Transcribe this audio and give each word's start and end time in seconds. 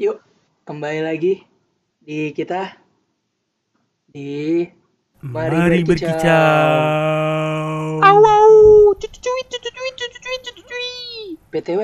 Yuk, 0.00 0.16
kembali 0.64 1.00
lagi 1.04 1.44
di 2.00 2.32
kita 2.32 2.76
di 4.08 4.64
Mari, 5.22 5.84
berkicau. 5.84 6.72
BTW. 11.52 11.80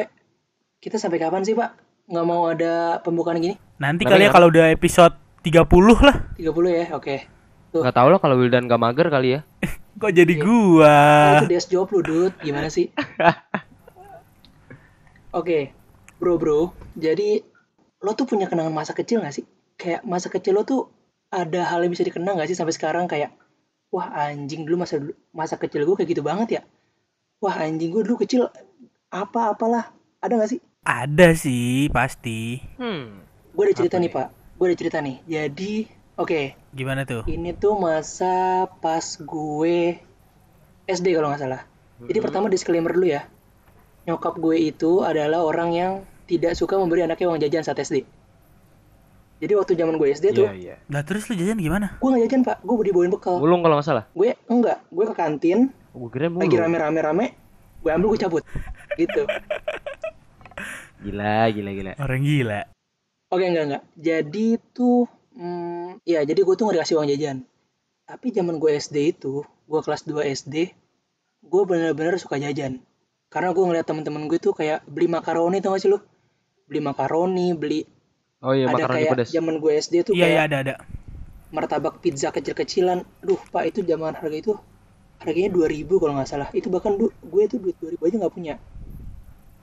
Kita 0.81 0.97
sampai 0.97 1.21
kapan 1.21 1.45
sih, 1.45 1.53
Pak? 1.53 1.77
Nggak 2.09 2.25
mau 2.27 2.49
ada 2.49 3.05
pembukaan 3.05 3.37
gini? 3.37 3.61
Nanti 3.77 4.09
kali 4.09 4.25
ya 4.25 4.33
kalau 4.33 4.49
udah 4.49 4.73
episode 4.73 5.13
30 5.45 5.69
lah. 6.01 6.17
30 6.41 6.49
ya, 6.73 6.87
oke. 6.97 7.17
Tuh. 7.77 7.85
Nggak 7.85 7.97
tahu 8.01 8.09
lah 8.09 8.19
kalau 8.25 8.41
Wildan 8.41 8.65
gak 8.65 8.81
mager 8.81 9.13
kali 9.13 9.37
ya. 9.37 9.41
Kok 10.01 10.13
jadi 10.17 10.33
Iya. 10.33 10.43
gua? 10.49 10.97
Kan 10.97 11.45
itu 11.45 11.53
DS 11.53 11.67
job 11.69 11.87
lu, 11.93 12.01
Dut. 12.01 12.33
Gimana 12.41 12.73
sih? 12.73 12.89
Oke, 15.39 15.77
bro 16.17 16.41
bro. 16.41 16.73
Jadi 16.97 17.45
lo 17.99 18.15
tuh 18.15 18.27
punya 18.27 18.47
kenangan 18.47 18.71
masa 18.71 18.95
kecil 18.95 19.21
gak 19.23 19.35
sih? 19.35 19.45
Kayak 19.79 20.03
masa 20.07 20.31
kecil 20.31 20.55
lo 20.55 20.63
tuh 20.63 20.91
ada 21.29 21.67
hal 21.69 21.83
yang 21.85 21.93
bisa 21.93 22.07
dikenang 22.07 22.39
gak 22.39 22.49
sih 22.49 22.57
sampai 22.57 22.75
sekarang 22.75 23.05
kayak 23.07 23.35
wah 23.91 24.09
anjing 24.13 24.65
dulu 24.65 24.85
masa 24.85 25.01
masa 25.33 25.57
kecil 25.57 25.85
gue 25.85 25.95
kayak 25.99 26.11
gitu 26.15 26.23
banget 26.23 26.49
ya. 26.59 26.63
Wah 27.39 27.55
anjing 27.59 27.91
gue 27.91 28.03
dulu 28.03 28.23
kecil 28.23 28.47
apa 29.09 29.53
apalah 29.53 29.91
ada 30.21 30.35
gak 30.39 30.51
sih? 30.53 30.61
Ada 30.83 31.37
sih, 31.37 31.91
pasti. 31.93 32.63
Hmm. 32.81 33.21
Gue 33.53 33.69
ada 33.69 33.75
cerita 33.77 33.99
Apa 33.99 34.05
nih 34.05 34.11
nih? 34.11 34.17
pak. 34.17 34.29
Gue 34.57 34.67
ada 34.71 34.77
cerita 34.79 34.99
nih. 35.03 35.17
Jadi 35.27 35.73
oke 36.17 36.41
Gimana 36.75 37.03
tuh? 37.05 37.23
ini 37.27 37.51
tuh 37.55 37.75
masa 37.79 38.67
pas 38.79 39.05
gue 39.19 39.99
SD 40.87 41.07
kalau 41.13 41.29
nggak 41.29 41.43
salah. 41.43 41.63
Jadi 41.99 42.19
pertama 42.23 42.47
disclaimer 42.47 42.95
dulu 42.95 43.11
ya. 43.11 43.27
Nyokap 44.07 44.39
gue 44.39 44.57
itu 44.57 45.03
adalah 45.05 45.45
orang 45.45 45.71
yang 45.75 45.93
tidak 46.29 46.53
suka 46.53 46.77
memberi 46.77 47.03
anaknya 47.03 47.27
uang 47.27 47.41
jajan 47.41 47.65
saat 47.65 47.81
SD. 47.81 48.05
Jadi 49.39 49.53
waktu 49.55 49.73
zaman 49.73 49.95
gue 49.97 50.09
SD 50.11 50.35
tuh, 50.35 50.45
Iya, 50.45 50.55
iya. 50.55 50.75
Nah 50.87 51.01
terus 51.01 51.25
lu 51.27 51.35
jajan 51.35 51.57
gimana? 51.57 51.95
gue 51.97 52.09
nggak 52.11 52.23
jajan 52.27 52.43
pak, 52.43 52.59
gue 52.61 52.75
dibawain 52.85 53.09
bekal. 53.09 53.39
Mulung 53.39 53.63
kalau 53.63 53.79
nggak 53.79 53.87
salah. 53.87 54.05
Gue 54.13 54.35
enggak, 54.47 54.83
gue 54.85 55.05
ke 55.07 55.15
kantin, 55.15 55.59
Gue 55.91 56.09
kira 56.11 56.27
lagi 56.27 56.37
mulung. 56.51 56.59
rame-rame 56.59 57.01
rame, 57.01 57.27
gue 57.79 57.91
ambil 57.91 58.09
gue 58.13 58.21
cabut, 58.21 58.43
gitu. 58.95 59.23
Gila, 60.99 61.47
gila, 61.49 61.71
gila. 61.71 61.93
Orang 61.97 62.21
gila. 62.21 62.61
Oke 63.31 63.45
enggak 63.47 63.65
enggak. 63.71 63.83
Jadi 63.95 64.47
tuh, 64.75 65.07
hmm, 65.33 66.03
ya 66.03 66.27
jadi 66.27 66.41
gue 66.43 66.55
tuh 66.55 66.65
nggak 66.67 66.83
dikasih 66.83 66.97
uang 66.99 67.09
jajan. 67.09 67.37
Tapi 68.03 68.27
zaman 68.35 68.59
gue 68.59 68.71
SD 68.75 68.97
itu, 69.15 69.45
gue 69.45 69.81
kelas 69.81 70.03
2 70.03 70.19
SD, 70.35 70.55
gue 71.45 71.63
bener-bener 71.63 72.19
suka 72.19 72.43
jajan. 72.43 72.83
Karena 73.29 73.53
gue 73.53 73.61
ngeliat 73.61 73.87
temen-temen 73.87 74.27
gue 74.27 74.41
tuh 74.41 74.51
kayak 74.51 74.83
beli 74.89 75.07
makaroni 75.07 75.61
tau 75.61 75.77
gak 75.77 75.85
sih 75.85 75.91
lu? 75.93 76.01
Beli 76.69 76.81
makaroni, 76.89 77.49
beli 77.61 77.81
Oh 78.45 78.53
iya, 78.55 78.65
ada 78.71 78.75
makaroni 78.79 78.97
kayak 79.03 79.13
pedas. 79.17 79.29
zaman 79.35 79.55
gue 79.63 79.73
SD 79.85 79.95
tuh 80.07 80.15
Iya, 80.15 80.27
iya 80.29 80.31
kayak 80.39 80.45
ada 80.47 80.57
ada. 80.63 80.75
martabak 81.57 81.95
pizza 82.05 82.29
kecil-kecilan. 82.37 82.99
Duh 83.27 83.41
pak 83.53 83.65
itu 83.71 83.81
zaman 83.91 84.13
harga 84.21 84.37
itu 84.43 84.53
harganya 85.23 85.51
2000 85.57 85.95
kalau 86.03 86.15
nggak 86.17 86.31
salah. 86.31 86.49
Itu 86.55 86.69
bahkan 86.75 86.93
du- 87.01 87.15
gue 87.33 87.43
tuh 87.51 87.59
duit 87.63 87.77
2000 87.81 88.03
aja 88.09 88.17
nggak 88.21 88.35
punya. 88.37 88.55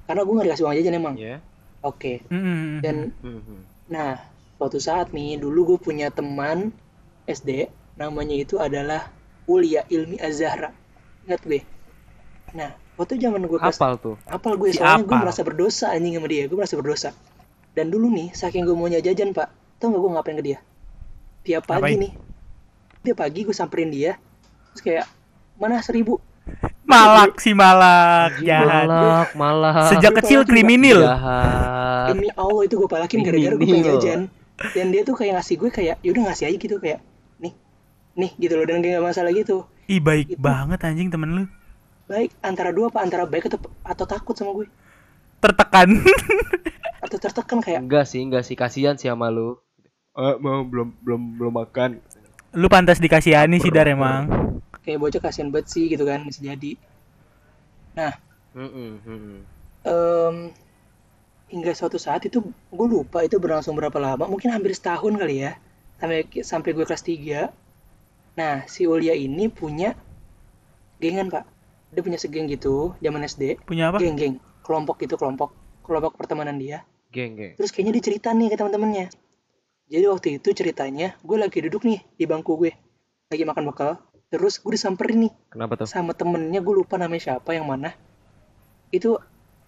Karena 0.05 0.21
gue 0.25 0.33
nggak 0.35 0.47
dikasih 0.49 0.63
uang 0.65 0.75
jajan 0.77 0.95
emang. 1.01 1.15
Iya. 1.17 1.37
Oke. 1.85 2.13
Mm-mm. 2.33 2.81
Dan 2.81 2.95
Mhm. 3.21 3.59
Nah, 3.85 4.17
suatu 4.57 4.81
saat 4.81 5.13
nih, 5.13 5.37
dulu 5.37 5.59
gue 5.75 5.79
punya 5.81 6.09
teman 6.09 6.73
SD, 7.29 7.69
namanya 8.01 8.33
itu 8.33 8.57
adalah 8.57 9.13
Ulia 9.45 9.85
Ilmi 9.93 10.17
Azahra. 10.17 10.73
Ingat 11.25 11.41
gue. 11.45 11.61
Nah, 12.57 12.73
waktu 12.95 13.19
zaman 13.19 13.43
gue 13.43 13.59
kelas 13.59 13.75
Hafal 13.75 13.93
tuh. 13.97 14.15
apal 14.25 14.55
gue 14.55 14.71
Si 14.71 14.79
soalnya 14.79 15.03
gue 15.03 15.11
apal. 15.11 15.23
merasa 15.27 15.41
berdosa 15.41 15.85
anjing 15.91 16.15
sama 16.15 16.27
dia, 16.27 16.43
gue 16.45 16.55
merasa 16.55 16.75
berdosa. 16.75 17.09
Dan 17.71 17.91
dulu 17.91 18.07
nih, 18.07 18.31
saking 18.31 18.63
gue 18.63 18.71
maunya 18.71 18.99
jajan 18.99 19.31
pak, 19.31 19.47
tau 19.77 19.91
gak 19.91 19.99
gue 19.99 20.11
ngapain 20.11 20.35
ke 20.35 20.43
dia? 20.43 20.57
Tiap 21.43 21.63
pagi 21.65 21.81
Ngapain? 21.93 21.97
nih, 21.99 22.11
tiap 23.01 23.17
pagi 23.19 23.39
gue 23.43 23.51
samperin 23.51 23.91
dia, 23.91 24.15
terus 24.71 24.81
kayak 24.81 25.05
mana 25.55 25.79
seribu? 25.79 26.17
Malak 26.85 27.37
si 27.37 27.51
malak. 27.51 28.37
Jahat. 28.39 28.85
Malak, 28.85 29.29
malak. 29.33 29.87
Sejak 29.91 30.13
kecil 30.15 30.45
kriminal. 30.45 31.01
Jahat. 31.01 32.13
Demi 32.13 32.29
Allah 32.31 32.61
itu 32.63 32.77
gue 32.77 32.87
palakin 32.87 33.19
gara-gara 33.21 33.53
gue 33.53 33.61
pengen 33.61 33.83
jajan. 33.83 34.19
Dan 34.71 34.85
dia 34.89 35.01
tuh 35.03 35.13
kayak 35.13 35.35
ngasih 35.35 35.55
gue 35.57 35.69
kayak, 35.69 35.95
yaudah 35.99 36.31
ngasih 36.31 36.47
aja 36.47 36.55
gitu 36.55 36.79
kayak, 36.79 37.03
nih, 37.37 37.51
nih 38.15 38.31
gitu 38.39 38.55
loh, 38.55 38.63
dan 38.63 38.79
kayak 38.79 39.01
gak 39.01 39.05
masalah 39.11 39.31
gitu. 39.33 39.67
Ih 39.85 39.99
baik 39.99 40.31
Itu. 40.31 40.39
banget 40.39 40.79
anjing 40.81 41.11
temen 41.11 41.29
lu. 41.33 41.43
Baik 42.05 42.29
antara 42.39 42.69
dua 42.69 42.87
apa 42.87 43.01
antara 43.01 43.25
baik 43.25 43.49
atau 43.49 43.59
atau 43.81 44.05
takut 44.05 44.33
sama 44.33 44.53
gue 44.53 44.67
Tertekan. 45.37 45.89
atau 47.01 47.17
tertekan 47.17 47.59
kayak 47.59 47.81
Enggak 47.81 48.05
sih, 48.05 48.17
enggak 48.19 48.41
sih. 48.41 48.53
Kasihan 48.53 48.95
sih 48.95 49.05
sama 49.05 49.29
lu. 49.29 49.57
Eh, 50.13 50.35
mau 50.39 50.63
belum 50.63 50.95
belum 51.01 51.21
belum 51.37 51.53
makan. 51.55 52.01
lu 52.51 52.65
pantas 52.65 52.97
dikasihani 52.97 53.59
sih 53.59 53.67
Dar 53.67 53.85
emang. 53.85 54.31
kayak 54.79 54.95
bocah 54.97 55.19
kasihan 55.19 55.49
banget 55.49 55.67
sih 55.67 55.85
gitu 55.85 56.01
kan 56.01 56.23
bisa 56.23 56.39
jadi 56.39 56.77
nah 57.91 58.13
Mhm, 58.53 59.01
mhm. 59.01 59.35
em, 59.83 60.35
hingga 61.47 61.73
suatu 61.73 61.97
saat 61.97 62.23
itu 62.23 62.39
gue 62.69 62.87
lupa 62.87 63.19
itu 63.21 63.35
berlangsung 63.35 63.73
berapa 63.73 63.97
lama 63.97 64.23
mungkin 64.25 64.49
hampir 64.49 64.71
setahun 64.71 65.11
kali 65.11 65.41
ya 65.41 65.57
sampai 65.97 66.19
sampai 66.39 66.69
gue 66.71 66.85
kelas 66.85 67.03
3 67.03 67.49
nah 68.33 68.63
si 68.65 68.85
Ulia 68.85 69.11
ini 69.11 69.49
punya 69.49 69.97
gengan 70.97 71.27
pak 71.27 71.43
dia 71.93 72.01
punya 72.01 72.17
segeng 72.17 72.49
gitu 72.49 72.93
zaman 73.03 73.21
SD 73.25 73.61
Punya 73.65 73.91
apa? 73.93 74.01
geng-geng 74.01 74.41
kelompok 74.65 74.97
gitu 75.03 75.15
kelompok 75.19 75.53
kelompok 75.85 76.17
pertemanan 76.17 76.57
dia 76.57 76.81
Geng, 77.15 77.39
geng. 77.39 77.55
Terus 77.55 77.71
kayaknya 77.71 77.95
dia 77.95 78.03
cerita 78.11 78.29
nih 78.35 78.51
ke 78.51 78.59
teman-temannya. 78.59 79.07
Jadi 79.87 80.03
waktu 80.11 80.27
itu 80.35 80.51
ceritanya, 80.51 81.15
gue 81.23 81.37
lagi 81.39 81.63
duduk 81.63 81.87
nih 81.87 82.03
di 82.19 82.27
bangku 82.27 82.59
gue, 82.59 82.75
lagi 83.31 83.43
makan 83.47 83.71
bekal. 83.71 84.03
Terus 84.27 84.59
gue 84.59 84.75
disamperin 84.75 85.29
nih 85.29 85.31
Kenapa 85.47 85.79
tuh? 85.79 85.87
sama 85.87 86.11
temennya, 86.11 86.59
gue 86.59 86.75
lupa 86.75 86.99
namanya 86.99 87.31
siapa 87.39 87.55
yang 87.55 87.71
mana. 87.71 87.95
Itu 88.91 89.15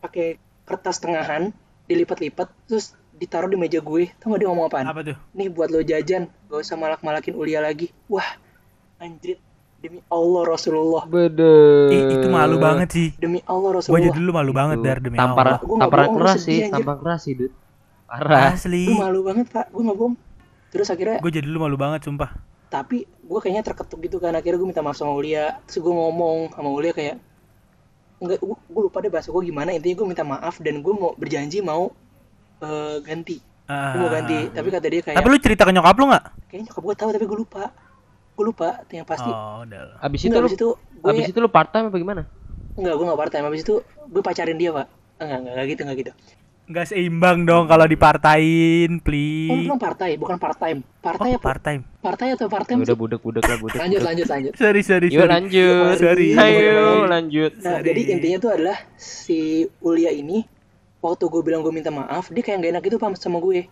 pakai 0.04 0.36
kertas 0.68 1.00
tengahan, 1.00 1.56
dilipat-lipat, 1.88 2.52
terus 2.68 3.00
ditaruh 3.16 3.48
di 3.48 3.56
meja 3.56 3.80
gue. 3.80 4.12
Tau 4.20 4.36
gak 4.36 4.44
dia 4.44 4.50
ngomong 4.52 4.68
apaan? 4.68 4.92
Apa 4.92 5.08
tuh? 5.08 5.16
Nih 5.32 5.48
buat 5.48 5.72
lo 5.72 5.80
jajan, 5.80 6.28
gak 6.52 6.60
usah 6.68 6.76
malak-malakin 6.76 7.32
Ulia 7.32 7.64
lagi. 7.64 7.96
Wah, 8.12 8.28
anjrit. 9.00 9.40
Demi 9.78 10.02
Allah 10.08 10.42
Rasulullah. 10.44 11.04
Bede. 11.06 11.58
Ih, 11.90 12.04
itu 12.16 12.28
malu 12.28 12.58
banget 12.58 12.90
sih. 12.90 13.08
Demi 13.16 13.40
Allah 13.44 13.70
Gua 13.70 13.78
Rasulullah. 13.78 14.04
jadi 14.04 14.18
dulu 14.18 14.32
malu 14.32 14.52
banget 14.52 14.78
Dar 14.82 14.98
demi 14.98 15.16
tamparan 15.16 15.54
Allah. 15.54 15.62
Gua 15.62 15.76
nggak 15.76 15.86
tamparan 15.86 16.10
keras 16.18 16.40
sih, 16.42 16.60
tamparan 16.68 17.00
keras 17.00 17.22
sih, 17.22 17.34
Dut. 17.36 17.52
Parah. 18.04 18.52
Asli. 18.52 18.84
Gue 18.86 18.98
malu 18.98 19.20
banget 19.22 19.46
pak, 19.48 19.66
gue 19.68 19.82
gak 19.84 19.96
bohong. 19.96 20.16
Terus 20.68 20.88
akhirnya 20.88 21.18
Gue 21.20 21.30
jadi 21.30 21.46
dulu 21.46 21.60
malu 21.62 21.76
banget 21.76 22.02
sumpah. 22.04 22.32
tapi 22.68 22.98
gue 23.08 23.40
kayaknya 23.40 23.64
terketuk 23.64 23.96
gitu 24.02 24.18
kan 24.18 24.32
akhirnya 24.32 24.60
gue 24.60 24.68
minta 24.68 24.84
maaf 24.84 24.96
sama 24.96 25.16
Ulia 25.16 25.56
terus 25.64 25.80
gue 25.80 25.88
ngomong 25.90 26.52
sama 26.52 26.68
Ulia 26.68 26.92
kayak 26.92 27.16
enggak 28.18 28.40
gue, 28.40 28.58
gue 28.60 28.82
lupa 28.84 29.00
deh 29.00 29.08
bahasa 29.08 29.30
gue 29.30 29.40
gimana 29.42 29.72
intinya 29.72 29.96
gue 29.96 30.08
minta 30.10 30.20
maaf 30.22 30.60
dan 30.60 30.80
gue 30.80 30.92
mau 30.92 31.16
berjanji 31.16 31.62
mau 31.62 31.96
eh, 32.60 33.00
ganti 33.02 33.40
Ah. 33.68 33.92
gue 33.92 34.00
mau 34.00 34.08
ganti 34.10 34.48
tapi 34.50 34.68
kata 34.68 34.84
dia 34.86 35.00
kayak 35.02 35.16
Tapi 35.16 35.28
lu 35.28 35.38
cerita 35.38 35.64
ke 35.64 35.72
nyokap 35.72 35.96
lu 35.96 36.06
nggak? 36.08 36.24
kayaknya 36.46 36.64
nyokap 36.68 36.84
gue 36.84 36.96
tahu 36.98 37.10
tapi 37.10 37.26
gue 37.26 37.38
lupa 37.40 37.64
gue 38.38 38.46
lupa 38.46 38.86
yang 38.88 39.02
pasti 39.04 39.26
Oh, 39.26 39.66
udah. 39.66 39.98
Abis 40.00 40.20
itu 40.22 40.30
enggak 40.30 40.40
lu 40.40 40.48
abis 40.48 40.56
itu 40.56 40.70
gue 40.78 41.10
abis 41.10 41.26
itu 41.28 41.40
lu 41.40 41.50
part 41.50 41.70
time 41.70 41.90
apa 41.90 41.98
gimana? 41.98 42.22
enggak 42.72 42.94
gue 42.94 43.06
nggak 43.06 43.20
part 43.20 43.32
time 43.32 43.46
abis 43.46 43.62
itu 43.62 43.76
gue 43.84 44.22
pacarin 44.22 44.56
dia 44.56 44.70
pak 44.72 44.86
enggak 45.18 45.38
enggak, 45.40 45.52
enggak 45.52 45.68
gitu 45.68 45.82
enggak 45.84 46.00
gitu 46.00 46.14
Nggak 46.68 46.84
seimbang 46.86 47.40
dong 47.42 47.64
kalau 47.66 47.88
dipartain, 47.88 48.92
oh 48.92 49.00
please. 49.00 49.64
bilang 49.64 49.80
partai 49.80 50.14
bukan 50.16 50.36
part 50.36 50.60
time 50.60 50.84
partai 51.00 51.30
Oh, 51.30 51.34
apa 51.34 51.46
part 51.48 51.62
time. 51.62 51.82
partai 51.98 52.28
atau 52.30 52.46
part 52.46 52.62
Ya 52.62 52.70
time 52.70 52.84
udah 52.84 52.98
budek-budek 52.98 53.40
lah, 53.42 53.58
budek. 53.58 53.80
lanjut 53.80 54.02
lanjut 54.04 54.28
lanjut 54.28 54.54
Sorry, 54.54 54.82
sorry, 54.82 55.08
Yuk 55.08 55.16
sorry. 55.18 55.32
lanjut. 55.32 55.96
Sorry. 55.96 56.30
Ayo 56.36 57.08
lanjut. 57.08 57.52
Nah, 57.58 57.64
Sorry. 57.74 57.88
jadi 57.88 58.02
intinya 58.12 58.38
tuh 58.38 58.52
adalah 58.52 58.78
si 58.94 59.40
Ulia 59.80 60.12
ini 60.12 60.44
waktu 61.00 61.24
gue 61.26 61.40
bilang 61.42 61.64
gue 61.64 61.72
minta 61.72 61.88
maaf, 61.90 62.28
dia 62.28 62.44
kayak 62.44 62.60
gak 62.60 62.72
enak 62.74 62.84
gitu 62.84 63.00
paham 63.00 63.16
sama 63.16 63.40
gue. 63.40 63.64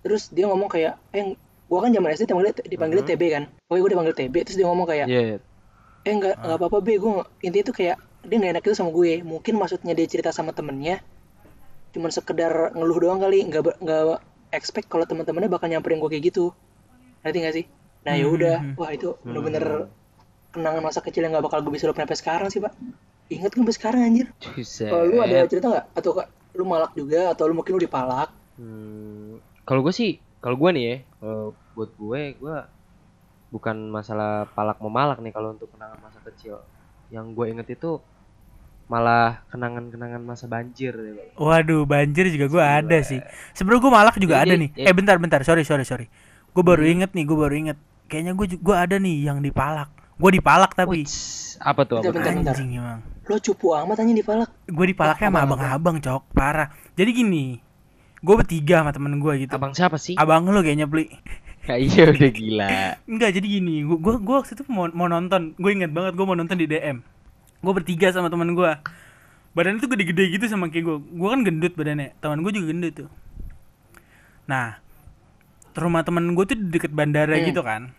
Terus 0.00 0.30
dia 0.30 0.46
ngomong 0.46 0.70
kayak, 0.70 1.02
eh, 1.10 1.34
gue 1.68 1.78
kan 1.78 1.90
zaman 1.92 2.08
SD 2.10 2.24
dipanggil, 2.24 2.52
dipanggil 2.64 3.00
TB 3.04 3.22
kan. 3.28 3.42
Pokoknya 3.68 3.82
gue 3.84 3.90
dipanggil 3.92 4.14
TB, 4.16 4.34
terus 4.40 4.56
dia 4.56 4.66
ngomong 4.66 4.88
kayak, 4.88 5.06
Iya. 5.06 5.36
eh 6.02 6.12
nggak 6.14 6.34
nggak 6.40 6.56
apa-apa 6.56 6.78
B, 6.80 6.96
gue 6.96 7.10
nggak- 7.12 7.30
intinya 7.44 7.64
tuh 7.64 7.76
kayak 7.76 7.96
dia 8.24 8.36
gak 8.36 8.50
enak 8.56 8.62
gitu 8.64 8.74
sama 8.74 8.90
gue. 8.90 9.12
Mungkin 9.20 9.54
maksudnya 9.54 9.92
dia 9.92 10.06
cerita 10.06 10.30
sama 10.30 10.50
temennya, 10.50 11.04
cuman 11.92 12.08
sekedar 12.08 12.72
ngeluh 12.72 12.98
doang 12.98 13.20
kali, 13.20 13.44
nggak 13.44 13.78
nggak 13.78 14.20
expect 14.50 14.88
kalau 14.88 15.04
teman-temannya 15.04 15.46
bakal 15.46 15.68
nyamperin 15.68 16.00
gue 16.00 16.08
kayak 16.08 16.24
gitu. 16.26 16.56
Ngerti 17.20 17.38
gak 17.38 17.54
sih? 17.54 17.64
Nah 18.02 18.14
ya 18.16 18.26
udah, 18.26 18.56
Hmm. 18.62 18.74
wah 18.74 18.88
itu 18.88 19.12
bener-bener 19.20 19.92
kenangan 20.48 20.80
masa 20.80 21.04
kecil 21.04 21.20
yang 21.20 21.36
gak 21.36 21.44
bakal 21.44 21.60
gue 21.60 21.72
bisa 21.72 21.84
lupain 21.84 22.08
sampai 22.08 22.16
sekarang 22.16 22.48
sih 22.48 22.58
pak. 22.58 22.72
Ingat 23.28 23.52
gue 23.52 23.60
sampai 23.60 23.76
sekarang 23.76 24.00
anjir. 24.02 24.26
Kalau 24.88 25.04
lu 25.04 25.20
ada 25.20 25.44
cerita 25.44 25.66
nggak? 25.68 25.84
Atau 25.92 26.16
kak, 26.16 26.26
lu 26.56 26.64
malak 26.64 26.96
juga? 26.96 27.28
Atau 27.28 27.44
lu 27.44 27.52
mungkin 27.52 27.76
lu 27.76 27.84
dipalak? 27.84 28.32
Hmm, 28.56 29.36
kalau 29.62 29.84
gue 29.84 29.92
sih, 29.92 30.16
kalau 30.38 30.56
gue 30.56 30.70
nih 30.72 30.84
ya, 30.84 30.96
kalau 31.16 31.42
buat 31.72 31.90
gue, 31.92 32.20
gue 32.34 32.56
bukan 33.48 33.76
masalah 33.88 34.46
palak 34.48 34.78
memalak 34.78 35.18
nih 35.18 35.30
kalau 35.30 35.52
untuk 35.52 35.68
kenangan 35.68 35.98
masa 35.98 36.20
kecil. 36.22 36.60
Yang 37.08 37.26
gue 37.32 37.46
inget 37.48 37.68
itu 37.70 37.98
malah 38.84 39.44
kenangan-kenangan 39.48 40.20
masa 40.20 40.46
banjir 40.46 40.92
Bang. 40.92 41.28
Waduh, 41.36 41.84
banjir 41.84 42.28
juga 42.28 42.46
gue 42.48 42.62
ada 42.62 42.98
sih. 43.00 43.20
Sebenarnya 43.52 43.80
gue 43.82 43.92
malak 43.92 44.16
juga 44.16 44.34
Jadi- 44.38 44.44
ada 44.44 44.54
nih. 44.56 44.70
ya- 44.74 44.86
Eh 44.88 44.94
bentar 44.94 45.16
bentar, 45.16 45.40
sorry 45.42 45.60
sorry 45.62 45.84
sorry. 45.84 46.06
Gue 46.50 46.62
baru 46.62 46.82
Hmm. 46.82 46.92
inget 46.94 47.10
nih, 47.12 47.24
gue 47.24 47.36
baru 47.36 47.54
inget. 47.54 47.78
Kayaknya 48.08 48.32
gue 48.32 48.46
gua 48.58 48.76
ada 48.82 48.96
nih 48.96 49.16
yang 49.22 49.38
dipalak. 49.38 49.92
Gue 50.16 50.30
dipalak 50.32 50.72
tapi 50.72 51.04
Wih, 51.04 51.08
apa 51.60 51.80
tuh 51.84 52.00
apa? 52.00 52.08
Bentar, 52.08 52.32
bentar. 52.32 52.54
anjing 52.56 52.70
emang. 52.74 53.00
Lo 53.28 53.36
cupu 53.36 53.76
amat 53.76 54.00
anjing 54.00 54.16
dipalak. 54.16 54.48
Gue 54.64 54.86
dipalaknya 54.88 55.28
sama 55.28 55.40
abang-abang 55.44 55.96
cok, 56.00 56.22
parah. 56.32 56.68
Jadi 56.96 57.10
gini, 57.14 57.44
gue 58.18 58.34
bertiga 58.34 58.82
sama 58.82 58.90
temen 58.90 59.18
gue 59.18 59.46
gitu. 59.46 59.52
Abang 59.54 59.72
siapa 59.72 59.96
sih? 59.96 60.14
Abang 60.14 60.46
lu 60.46 60.58
kayaknya 60.60 60.86
beli. 60.86 61.06
Ya, 61.64 61.76
iya 61.84 62.08
udah 62.08 62.30
gila. 62.30 62.68
Enggak, 63.04 63.30
jadi 63.36 63.46
gini, 63.46 63.84
gua 63.84 63.98
gua, 63.98 64.14
gua 64.18 64.36
waktu 64.40 64.56
itu 64.56 64.64
mau, 64.66 64.88
mau 64.90 65.06
nonton, 65.06 65.52
gue 65.54 65.70
inget 65.70 65.92
banget 65.92 66.16
gue 66.16 66.24
mau 66.24 66.34
nonton 66.34 66.56
di 66.56 66.64
DM. 66.64 67.04
Gue 67.60 67.72
bertiga 67.74 68.08
sama 68.10 68.28
teman 68.28 68.54
gue. 68.54 68.70
Badannya 69.52 69.80
tuh 69.80 69.90
gede-gede 69.90 70.24
gitu 70.32 70.44
sama 70.46 70.68
kayak 70.68 70.84
gue. 70.84 70.96
Gue 71.12 71.28
kan 71.28 71.40
gendut 71.42 71.74
badannya, 71.74 72.14
teman 72.18 72.40
gue 72.40 72.52
juga 72.52 72.66
gendut 72.68 72.94
tuh. 72.96 73.10
Nah, 74.46 74.80
rumah 75.74 76.02
temen 76.02 76.34
gue 76.34 76.44
tuh 76.44 76.58
deket 76.58 76.90
bandara 76.90 77.36
Hmm. 77.36 77.46
gitu 77.46 77.62
kan. 77.62 77.92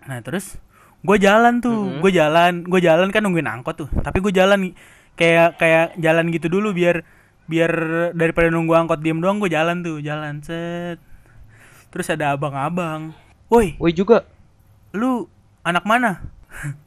Nah 0.00 0.18
terus 0.24 0.56
gue 1.00 1.16
jalan 1.16 1.60
tuh, 1.60 1.76
Mhm. 1.90 2.00
gue 2.00 2.10
jalan, 2.10 2.52
gue 2.64 2.80
jalan 2.80 3.08
kan 3.10 3.20
nungguin 3.20 3.44
angkot 3.46 3.76
tuh. 3.76 3.88
Tapi 3.92 4.20
gue 4.20 4.32
jalan 4.32 4.72
kayak 5.12 5.60
kayak 5.60 5.86
jalan 5.98 6.32
gitu 6.32 6.48
dulu 6.48 6.72
biar 6.72 7.04
biar 7.50 7.72
daripada 8.14 8.46
nunggu 8.54 8.70
angkot 8.70 9.02
diem 9.02 9.18
doang 9.18 9.42
gue 9.42 9.50
jalan 9.50 9.82
tuh, 9.82 9.98
jalan 9.98 10.38
set. 10.38 11.02
Terus 11.90 12.06
ada 12.14 12.38
abang-abang. 12.38 13.10
Woi, 13.50 13.74
Woi 13.82 13.90
juga. 13.90 14.22
lu 14.94 15.26
anak 15.66 15.82
mana? 15.82 16.22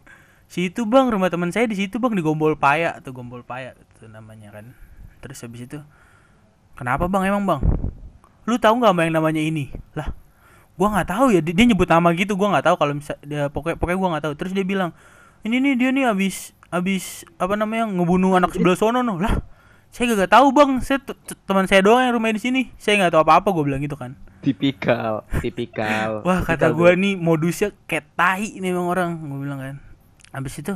situ 0.54 0.88
bang, 0.88 1.12
rumah 1.12 1.28
teman 1.28 1.52
saya 1.52 1.68
di 1.68 1.76
situ 1.76 2.00
bang 2.00 2.16
di 2.16 2.24
Gombol 2.24 2.56
Paya 2.56 3.00
tuh 3.04 3.12
Gombol 3.12 3.44
Paya 3.44 3.76
itu 3.76 4.08
namanya 4.08 4.56
kan. 4.56 4.72
Terus 5.20 5.44
habis 5.44 5.68
itu, 5.68 5.80
kenapa 6.80 7.12
bang 7.12 7.28
emang 7.28 7.44
bang? 7.44 7.62
Lu 8.48 8.56
tahu 8.60 8.80
nggak 8.80 8.96
yang 9.08 9.16
namanya 9.20 9.40
ini? 9.44 9.72
Lah, 9.96 10.12
gua 10.80 11.00
nggak 11.00 11.08
tahu 11.12 11.26
ya. 11.36 11.40
Dia, 11.40 11.56
dia 11.56 11.66
nyebut 11.68 11.88
nama 11.88 12.12
gitu, 12.16 12.36
gua 12.36 12.56
nggak 12.56 12.66
tahu 12.72 12.76
kalau 12.80 12.94
misal 12.96 13.16
dia 13.24 13.48
pokoknya 13.48 13.76
pokoknya 13.80 14.00
gua 14.00 14.10
nggak 14.16 14.24
tahu. 14.28 14.34
Terus 14.40 14.52
dia 14.52 14.66
bilang, 14.68 14.92
ini 15.48 15.60
nih 15.60 15.74
dia 15.76 15.90
nih 15.92 16.06
abis 16.12 16.56
abis 16.74 17.28
apa 17.38 17.54
namanya 17.54 17.86
ngebunuh 17.86 18.34
anak 18.40 18.52
sebelah 18.56 18.76
sono 18.76 19.00
noh 19.04 19.20
lah. 19.20 19.53
Saya 19.94 20.18
gak 20.18 20.34
tahu 20.34 20.50
bang, 20.50 20.82
saya 20.82 20.98
teman 21.46 21.70
saya 21.70 21.86
doang 21.86 22.02
yang 22.02 22.18
rumahnya 22.18 22.42
di 22.42 22.44
sini. 22.50 22.62
Saya 22.82 22.98
nggak 22.98 23.14
tahu 23.14 23.22
apa-apa, 23.30 23.54
gue 23.54 23.64
bilang 23.70 23.82
gitu 23.86 23.94
kan. 23.94 24.18
Tipikal, 24.42 25.22
tipikal. 25.38 26.20
Wah 26.26 26.42
kata 26.42 26.74
Tipikal 26.74 26.74
gue 26.74 26.92
nih 26.98 27.14
modusnya 27.14 27.70
kayak 27.86 28.10
tai 28.18 28.58
nih 28.58 28.74
emang 28.74 28.90
orang 28.90 29.22
gue 29.22 29.40
bilang 29.46 29.62
kan. 29.62 29.76
Habis 30.34 30.66
itu 30.66 30.74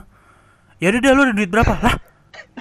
ya 0.78 0.94
udah 0.94 1.02
dah 1.02 1.12
lu 1.18 1.22
ada 1.26 1.34
duit 1.34 1.50
berapa 1.50 1.74
lah? 1.82 1.98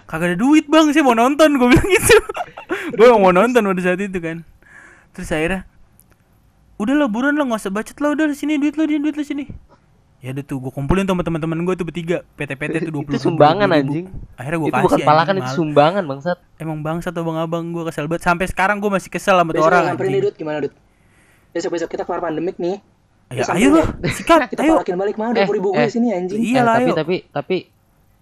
Kagak 0.09 0.33
ada 0.33 0.37
duit 0.41 0.65
bang, 0.65 0.89
saya 0.97 1.05
mau 1.05 1.13
nonton 1.13 1.61
gue 1.61 1.69
bilang 1.69 1.89
gitu. 1.93 2.17
gue 2.97 3.07
mau 3.13 3.37
nonton 3.37 3.61
pada 3.61 3.81
saat 3.85 4.01
itu 4.01 4.17
kan. 4.17 4.41
Terus 5.13 5.29
akhirnya 5.37 5.69
udah 6.81 7.05
lah 7.05 7.09
buruan 7.13 7.37
lah 7.37 7.45
nggak 7.45 7.61
usah 7.61 7.73
bacot 7.73 7.97
lah 8.01 8.17
udah 8.17 8.33
sini 8.33 8.57
duit 8.57 8.81
lo 8.81 8.89
di 8.89 8.97
duit 8.97 9.13
lo 9.13 9.21
sini. 9.21 9.45
Ya 10.27 10.35
udah 10.35 10.43
tuh 10.43 10.59
gue 10.59 10.73
kumpulin 10.75 11.07
tuh 11.07 11.15
sama 11.15 11.23
teman-teman 11.23 11.63
gue 11.63 11.75
tuh 11.79 11.87
bertiga 11.87 12.27
PT-PT 12.35 12.91
tuh 12.91 12.93
dua 12.93 13.03
Itu 13.07 13.19
sumbangan 13.23 13.71
anjing. 13.71 14.11
Akhirnya 14.35 14.59
gue 14.59 14.67
itu 14.67 14.75
kasih. 14.75 14.87
bukan 14.91 14.99
palakan 15.07 15.33
anjing, 15.33 15.47
itu 15.47 15.55
sumbangan 15.55 16.03
bangsat. 16.03 16.39
Emang 16.59 16.79
bangsat 16.83 17.13
tuh 17.15 17.23
abang-abang 17.23 17.63
gue 17.71 17.87
kesel 17.87 18.11
banget. 18.11 18.27
Sampai 18.27 18.51
sekarang 18.51 18.83
gue 18.83 18.91
masih 18.91 19.07
kesel 19.07 19.39
sama 19.39 19.55
tuh 19.55 19.63
Besok 19.63 19.71
orang 19.71 19.83
nyamperin 19.87 20.03
nih, 20.03 20.19
anjing. 20.19 20.27
Dut. 20.27 20.35
Gimana, 20.35 20.59
Dut? 20.67 20.75
Besok-besok 21.55 21.89
kita 21.89 22.03
keluar 22.03 22.21
pandemik 22.21 22.59
nih. 22.59 22.77
Ya 23.27 23.43
ayo 23.55 23.71
sampai 23.71 23.71
lah, 23.71 23.87
sikat, 24.19 24.41
Kita 24.51 24.61
ayo. 24.63 24.73
palakin 24.83 24.97
balik 24.99 25.15
mana 25.15 25.31
Eh, 25.35 25.47
20 25.47 25.55
ribu 25.55 25.69
eh. 25.71 25.79
gue 25.79 25.91
sini 25.95 26.09
anjing. 26.11 26.39
Iya 26.43 26.61
lah, 26.63 26.75
eh, 26.75 26.79
tapi 26.79 26.87
ayo. 26.87 26.95
tapi 26.95 27.17
tapi 27.31 27.57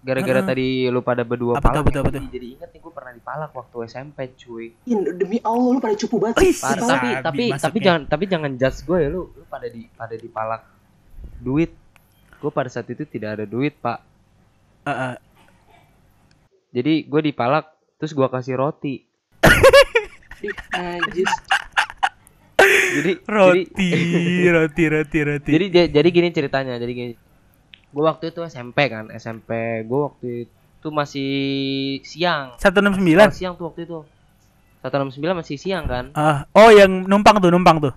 gara-gara 0.01 0.41
Heeh. 0.41 0.49
tadi 0.49 0.67
lu 0.85 1.01
pada 1.01 1.25
berdua 1.25 1.57
Apa 1.57 1.73
palak 1.73 1.89
apa 1.89 1.89
tuh, 1.89 2.21
ya, 2.21 2.29
jadi 2.29 2.47
inget 2.53 2.69
nih 2.69 2.81
gue 2.81 2.93
pernah 2.93 3.13
dipalak 3.13 3.49
waktu 3.49 3.77
SMP 3.85 4.19
cuy. 4.37 4.65
Ih, 4.85 4.93
demi 5.13 5.41
Allah 5.41 5.69
lu 5.73 5.81
pada 5.81 5.97
cupu 5.97 6.21
banget. 6.21 6.37
Ih, 6.41 6.53
sih. 6.53 6.61
Tapi 6.61 6.85
tapi 6.85 7.09
tapi 7.21 7.43
masuknya. 7.49 7.81
jangan 7.81 8.01
tapi 8.05 8.23
jangan 8.29 8.51
judge 8.53 8.79
gue 8.81 8.97
ya 9.01 9.09
lu 9.09 9.21
lu 9.29 9.43
pada 9.49 9.65
di 9.65 9.81
pada 9.89 10.13
dipalak 10.13 10.61
duit. 11.37 11.73
Gue 12.37 12.51
pada 12.51 12.69
saat 12.69 12.87
itu 12.87 13.03
tidak 13.05 13.39
ada 13.41 13.45
duit 13.45 13.73
pak. 13.79 13.99
Eh, 14.85 14.91
eh. 14.91 15.15
Jadi 16.71 17.07
gue 17.07 17.21
dipalak 17.23 17.71
terus 17.95 18.11
gue 18.11 18.27
kasih 18.27 18.59
roti. 18.59 18.95
Najis. 20.75 21.31
Jadi 22.95 23.11
roti, 23.27 23.63
Jadi, 23.91 24.47
roti, 24.55 24.83
roti, 24.89 25.19
roti. 25.21 25.49
jadi 25.51 25.65
jadi 25.89 26.07
gini 26.09 26.29
ceritanya. 26.31 26.75
Jadi 26.77 26.93
gini. 26.93 27.13
Gue 27.89 28.03
waktu 28.03 28.29
itu 28.35 28.43
SMP 28.43 28.91
kan 28.91 29.07
SMP. 29.13 29.83
Gue 29.87 29.99
waktu 30.11 30.27
itu 30.45 30.87
masih 30.91 31.31
siang. 32.05 32.59
satu 32.61 32.77
enam 32.83 32.93
Sekolah 32.93 32.99
sembilan. 33.01 33.27
siang 33.33 33.53
tuh 33.57 33.65
waktu 33.71 33.87
itu. 33.87 33.99
169 34.85 35.17
masih 35.41 35.57
siang 35.57 35.89
kan. 35.89 36.13
Ah, 36.13 36.45
oh 36.53 36.69
yang 36.69 37.09
numpang 37.09 37.41
tuh, 37.41 37.49
numpang 37.49 37.81
tuh. 37.81 37.93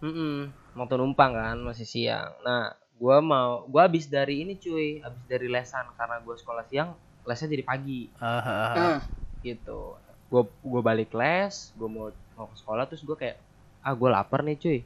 Mm 0.00 0.48
Waktu 0.72 0.96
numpang 0.96 1.36
kan 1.36 1.60
masih 1.60 1.84
siang. 1.84 2.32
Nah, 2.40 2.72
gua 3.00 3.24
mau 3.24 3.64
gua 3.64 3.88
habis 3.88 4.04
dari 4.04 4.44
ini 4.44 4.60
cuy, 4.60 5.00
habis 5.00 5.24
dari 5.24 5.48
lesan 5.48 5.88
karena 5.96 6.20
gua 6.20 6.36
sekolah 6.36 6.68
siang, 6.68 6.92
lesnya 7.24 7.48
jadi 7.48 7.64
pagi. 7.64 8.12
Ah, 8.20 9.00
gitu. 9.40 9.96
Gua 10.28 10.44
gua 10.60 10.80
balik 10.84 11.16
les, 11.16 11.72
gua 11.72 11.88
mau 11.88 12.06
mau 12.36 12.46
ke 12.52 12.56
sekolah 12.60 12.84
terus 12.84 13.00
gua 13.08 13.16
kayak 13.16 13.40
ah 13.80 13.96
gua 13.96 14.20
lapar 14.20 14.44
nih 14.44 14.60
cuy. 14.60 14.78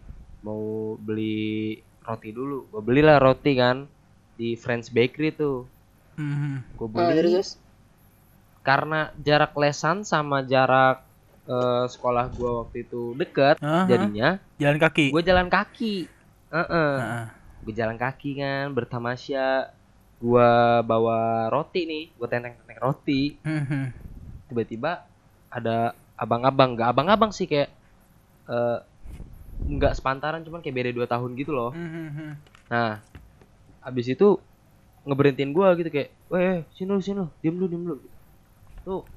Mau 0.46 0.94
beli 1.02 1.82
roti 2.06 2.31
dulu. 2.31 2.70
Gua 2.70 2.81
belilah 2.87 3.19
roti 3.19 3.58
kan 3.58 3.90
di 4.38 4.55
Friends 4.55 4.94
Bakery 4.94 5.34
tuh. 5.34 5.67
Mhm. 6.14 6.78
Gua 6.78 6.87
ah, 6.87 7.10
beli 7.10 7.19
terus. 7.19 7.58
karena 8.64 9.12
jarak 9.20 9.52
lesan 9.60 10.06
sama 10.06 10.40
jarak 10.46 11.02
eh, 11.44 11.84
sekolah 11.90 12.31
gua 12.31 12.64
waktu 12.64 12.87
itu 12.87 13.12
deket, 13.19 13.58
Aha. 13.58 13.90
jadinya 13.90 14.38
jalan 14.56 14.78
kaki. 14.78 15.10
gue 15.10 15.22
jalan 15.26 15.49
kaki. 15.50 16.06
Heeh. 16.55 16.94
Ah. 17.02 17.26
gue 17.34 17.44
jalan 17.72 17.96
kaki 17.96 18.37
kan 18.37 18.75
bertamasya. 18.76 19.72
Gua 20.20 20.81
bawa 20.84 21.49
roti 21.52 21.84
nih 21.88 22.05
gue 22.16 22.28
tenteng-tenteng 22.28 22.81
roti. 22.81 23.40
Mhm. 23.44 24.05
tiba-tiba 24.44 25.00
ada 25.49 25.96
abang-abang 26.20 26.76
nggak 26.76 26.88
abang-abang 26.93 27.32
sih 27.32 27.49
kayak 27.49 27.72
eh, 28.52 28.78
nggak 29.64 29.96
sepantaran 29.96 30.44
cuman 30.44 30.61
kayak 30.61 30.76
beda 30.76 30.90
dua 30.93 31.06
tahun 31.08 31.32
gitu 31.40 31.56
loh. 31.56 31.72
Mhm. 31.72 32.37
nah 32.69 33.00
abis 33.84 34.12
itu 34.12 34.40
ngeberhentiin 35.05 35.52
gua 35.56 35.76
gitu 35.76 35.88
kayak 35.93 36.12
weh 36.32 36.64
sini 36.76 36.90
lu 36.93 37.00
sini 37.00 37.20
lu 37.20 37.26
diem 37.40 37.56
lu 37.56 37.67
diem 37.72 37.82
lu. 37.88 37.96
Tuh 38.84 39.08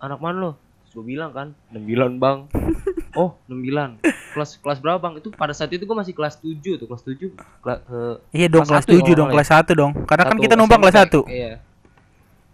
anak 0.00 0.20
mana 0.20 0.36
lo 0.40 0.52
gue 0.90 1.04
bilang 1.06 1.30
kan 1.30 1.54
69 1.70 2.18
bang 2.18 2.38
oh 3.20 3.38
69 3.46 4.02
kelas 4.34 4.50
kelas 4.58 4.78
berapa 4.82 4.98
bang 4.98 5.22
itu 5.22 5.30
pada 5.34 5.54
saat 5.54 5.70
itu 5.70 5.86
gue 5.86 5.96
masih 5.96 6.14
kelas 6.14 6.42
7 6.42 6.58
tuh 6.82 6.86
kelas 6.90 7.02
7 7.06 7.30
kelas 7.62 7.78
Iya 8.34 8.46
dong 8.50 8.66
Kelas 8.66 8.70
kelas 8.70 8.84
satu 8.86 8.98
ya, 8.98 9.14
7 9.14 9.18
dong, 9.18 9.28
kelas 9.30 9.48
1 9.50 9.80
dong. 9.80 9.92
Karena 10.06 10.24
kan 10.26 10.36
kita 10.38 10.54
numpang 10.54 10.80
kelas 10.82 10.96
SMP, 10.98 11.14
1. 11.26 11.30
Iya. 11.30 11.52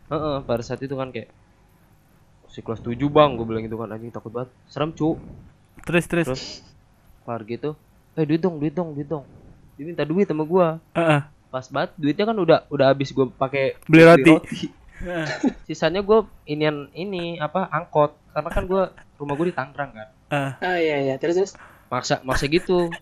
Heeh, 0.07 0.37
pada 0.47 0.62
saat 0.62 0.81
itu 0.81 0.95
kan 0.95 1.09
kayak 1.11 1.28
si 2.49 2.61
kelas 2.64 2.81
7 2.81 2.97
bang, 3.11 3.31
gue 3.37 3.47
bilang 3.49 3.62
gitu 3.64 3.76
kan 3.76 3.93
anjing 3.93 4.12
takut 4.12 4.33
banget. 4.33 4.50
Serem 4.69 4.93
cu. 4.97 5.21
Terus 5.85 6.05
terus. 6.09 6.26
Terus 6.28 7.43
gitu, 7.47 7.75
eh 8.14 8.25
duit 8.25 8.38
dong, 8.38 8.62
duit 8.62 8.73
dong, 8.73 8.95
duit 8.95 9.09
dong. 9.11 9.26
Dia 9.76 9.85
minta 9.85 10.07
duit 10.07 10.25
sama 10.25 10.47
gua. 10.47 10.78
Heeh. 10.95 11.21
Pas 11.50 11.66
banget 11.69 11.90
duitnya 11.99 12.25
kan 12.25 12.37
udah 12.38 12.59
udah 12.71 12.87
habis 12.95 13.11
gua 13.12 13.28
pakai 13.28 13.76
Beli 13.90 14.02
roti. 14.07 14.35
Heeh. 15.02 15.26
Sisanya 15.69 16.00
gua 16.00 16.25
inian 16.47 16.88
ini 16.95 17.37
apa 17.37 17.69
angkot 17.69 18.14
karena 18.37 18.50
kan 18.52 18.64
gua 18.69 18.93
rumah 19.16 19.33
gua 19.33 19.47
di 19.49 19.57
Tangerang 19.57 19.90
kan. 19.97 20.09
Heeh. 20.28 20.52
Ah 20.61 20.76
iya 20.76 20.97
iya, 21.09 21.14
terus 21.16 21.40
terus. 21.40 21.52
Maksa 21.88 22.21
maksa 22.21 22.45
gitu. 22.52 22.93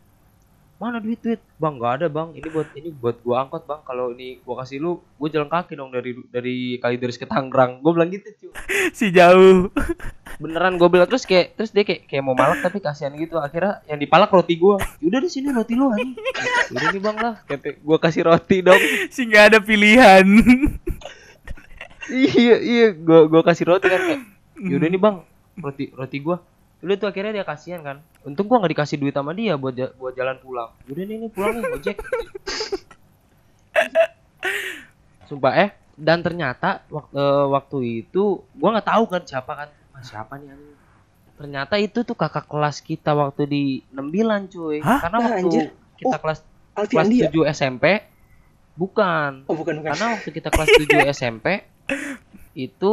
Mana 0.79 1.03
duit 1.03 1.19
duit? 1.19 1.43
Bang 1.59 1.83
nggak 1.83 1.93
ada 1.99 2.07
bang. 2.07 2.39
Ini 2.39 2.49
buat 2.55 2.69
ini 2.79 2.95
buat 2.95 3.19
gua 3.27 3.43
angkot 3.43 3.67
bang. 3.67 3.83
Kalau 3.83 4.15
ini 4.15 4.39
gua 4.47 4.63
kasih 4.63 4.79
lu, 4.79 5.03
gua 5.19 5.27
jalan 5.27 5.51
kaki 5.51 5.75
dong 5.75 5.91
dari 5.91 6.15
dari 6.31 6.79
Kalideres 6.79 7.19
ke 7.19 7.27
Tangerang. 7.27 7.83
Gua 7.83 7.99
bilang 7.99 8.15
gitu 8.15 8.31
cu. 8.39 8.49
si 8.99 9.11
jauh. 9.11 9.75
beneran 10.43 10.75
gue 10.75 10.89
bilang 10.91 11.07
terus 11.07 11.23
kayak 11.31 11.55
terus 11.55 11.71
dia 11.71 11.87
kayak 11.87 12.11
kayak 12.11 12.27
mau 12.27 12.35
malak 12.35 12.59
tapi 12.59 12.83
kasihan 12.83 13.15
gitu 13.15 13.39
akhirnya 13.39 13.87
yang 13.87 14.03
dipalak 14.03 14.35
roti 14.35 14.59
gue 14.59 14.83
udah 14.83 15.21
di 15.23 15.31
sini 15.31 15.55
roti 15.55 15.79
lu 15.79 15.95
anjing 15.95 16.11
udah 16.75 16.89
nih 16.91 16.99
bang 16.99 17.17
lah 17.23 17.35
kata 17.47 17.79
gue 17.79 17.99
kasih 18.03 18.23
roti 18.27 18.59
dong 18.59 18.83
si 19.15 19.31
nggak 19.31 19.55
ada 19.55 19.59
pilihan. 19.63 20.27
iya 22.11 22.57
iya 22.59 22.87
gue 22.99 23.21
gue 23.31 23.43
kasih 23.47 23.65
roti 23.71 23.87
kan 23.87 24.03
kayak 24.03 24.34
yaudah 24.57 24.87
nih 24.87 24.99
bang 24.99 25.17
roti 25.57 25.85
roti 25.91 26.19
gue 26.19 26.37
udah 26.81 26.97
tuh 26.97 27.07
akhirnya 27.07 27.33
dia 27.33 27.45
kasihan 27.45 27.81
kan 27.81 27.97
untung 28.23 28.45
gue 28.45 28.55
nggak 28.55 28.73
dikasih 28.73 28.97
duit 28.97 29.11
sama 29.11 29.33
dia 29.33 29.55
buat 29.55 29.73
ja- 29.73 29.93
buat 29.93 30.13
jalan 30.13 30.37
pulang 30.37 30.71
udah 30.85 31.03
nih 31.03 31.17
nih 31.19 31.31
pulang 31.31 31.55
nih 31.55 31.65
ojek 31.73 31.97
sumpah 35.25 35.53
eh 35.59 35.71
dan 35.97 36.21
ternyata 36.21 36.83
waktu 36.89 37.17
waktu 37.49 37.77
itu 38.03 38.23
gue 38.45 38.69
nggak 38.69 38.85
tahu 38.85 39.05
kan 39.07 39.23
siapa 39.23 39.53
kan 39.57 39.69
"Ah, 39.91 40.03
siapa 40.03 40.37
nih 40.37 40.53
anjing?" 40.53 40.77
ternyata 41.35 41.75
itu 41.77 41.99
tuh 42.03 42.15
kakak 42.15 42.45
kelas 42.45 42.79
kita 42.79 43.11
waktu 43.13 43.43
di 43.45 43.63
69 43.91 44.53
cuy 44.53 44.79
Hah? 44.79 45.01
karena 45.01 45.19
Ah, 45.19 45.25
waktu 45.25 45.47
anjir. 45.49 45.67
kita 45.97 46.13
Oh, 46.13 46.21
kelas 46.21 46.39
Alfi 46.75 46.93
kelas 46.93 47.07
Andi 47.07 47.17
ya? 47.17 47.31
7 47.33 47.47
SMP 47.49 47.85
bukan 48.75 49.33
Oh 49.45 49.55
bukan 49.55 49.75
bukan. 49.79 49.89
karena 49.89 50.07
waktu 50.13 50.29
kita 50.31 50.49
kelas 50.49 50.69
7 50.77 51.11
SMP 51.11 51.47
itu 52.67 52.93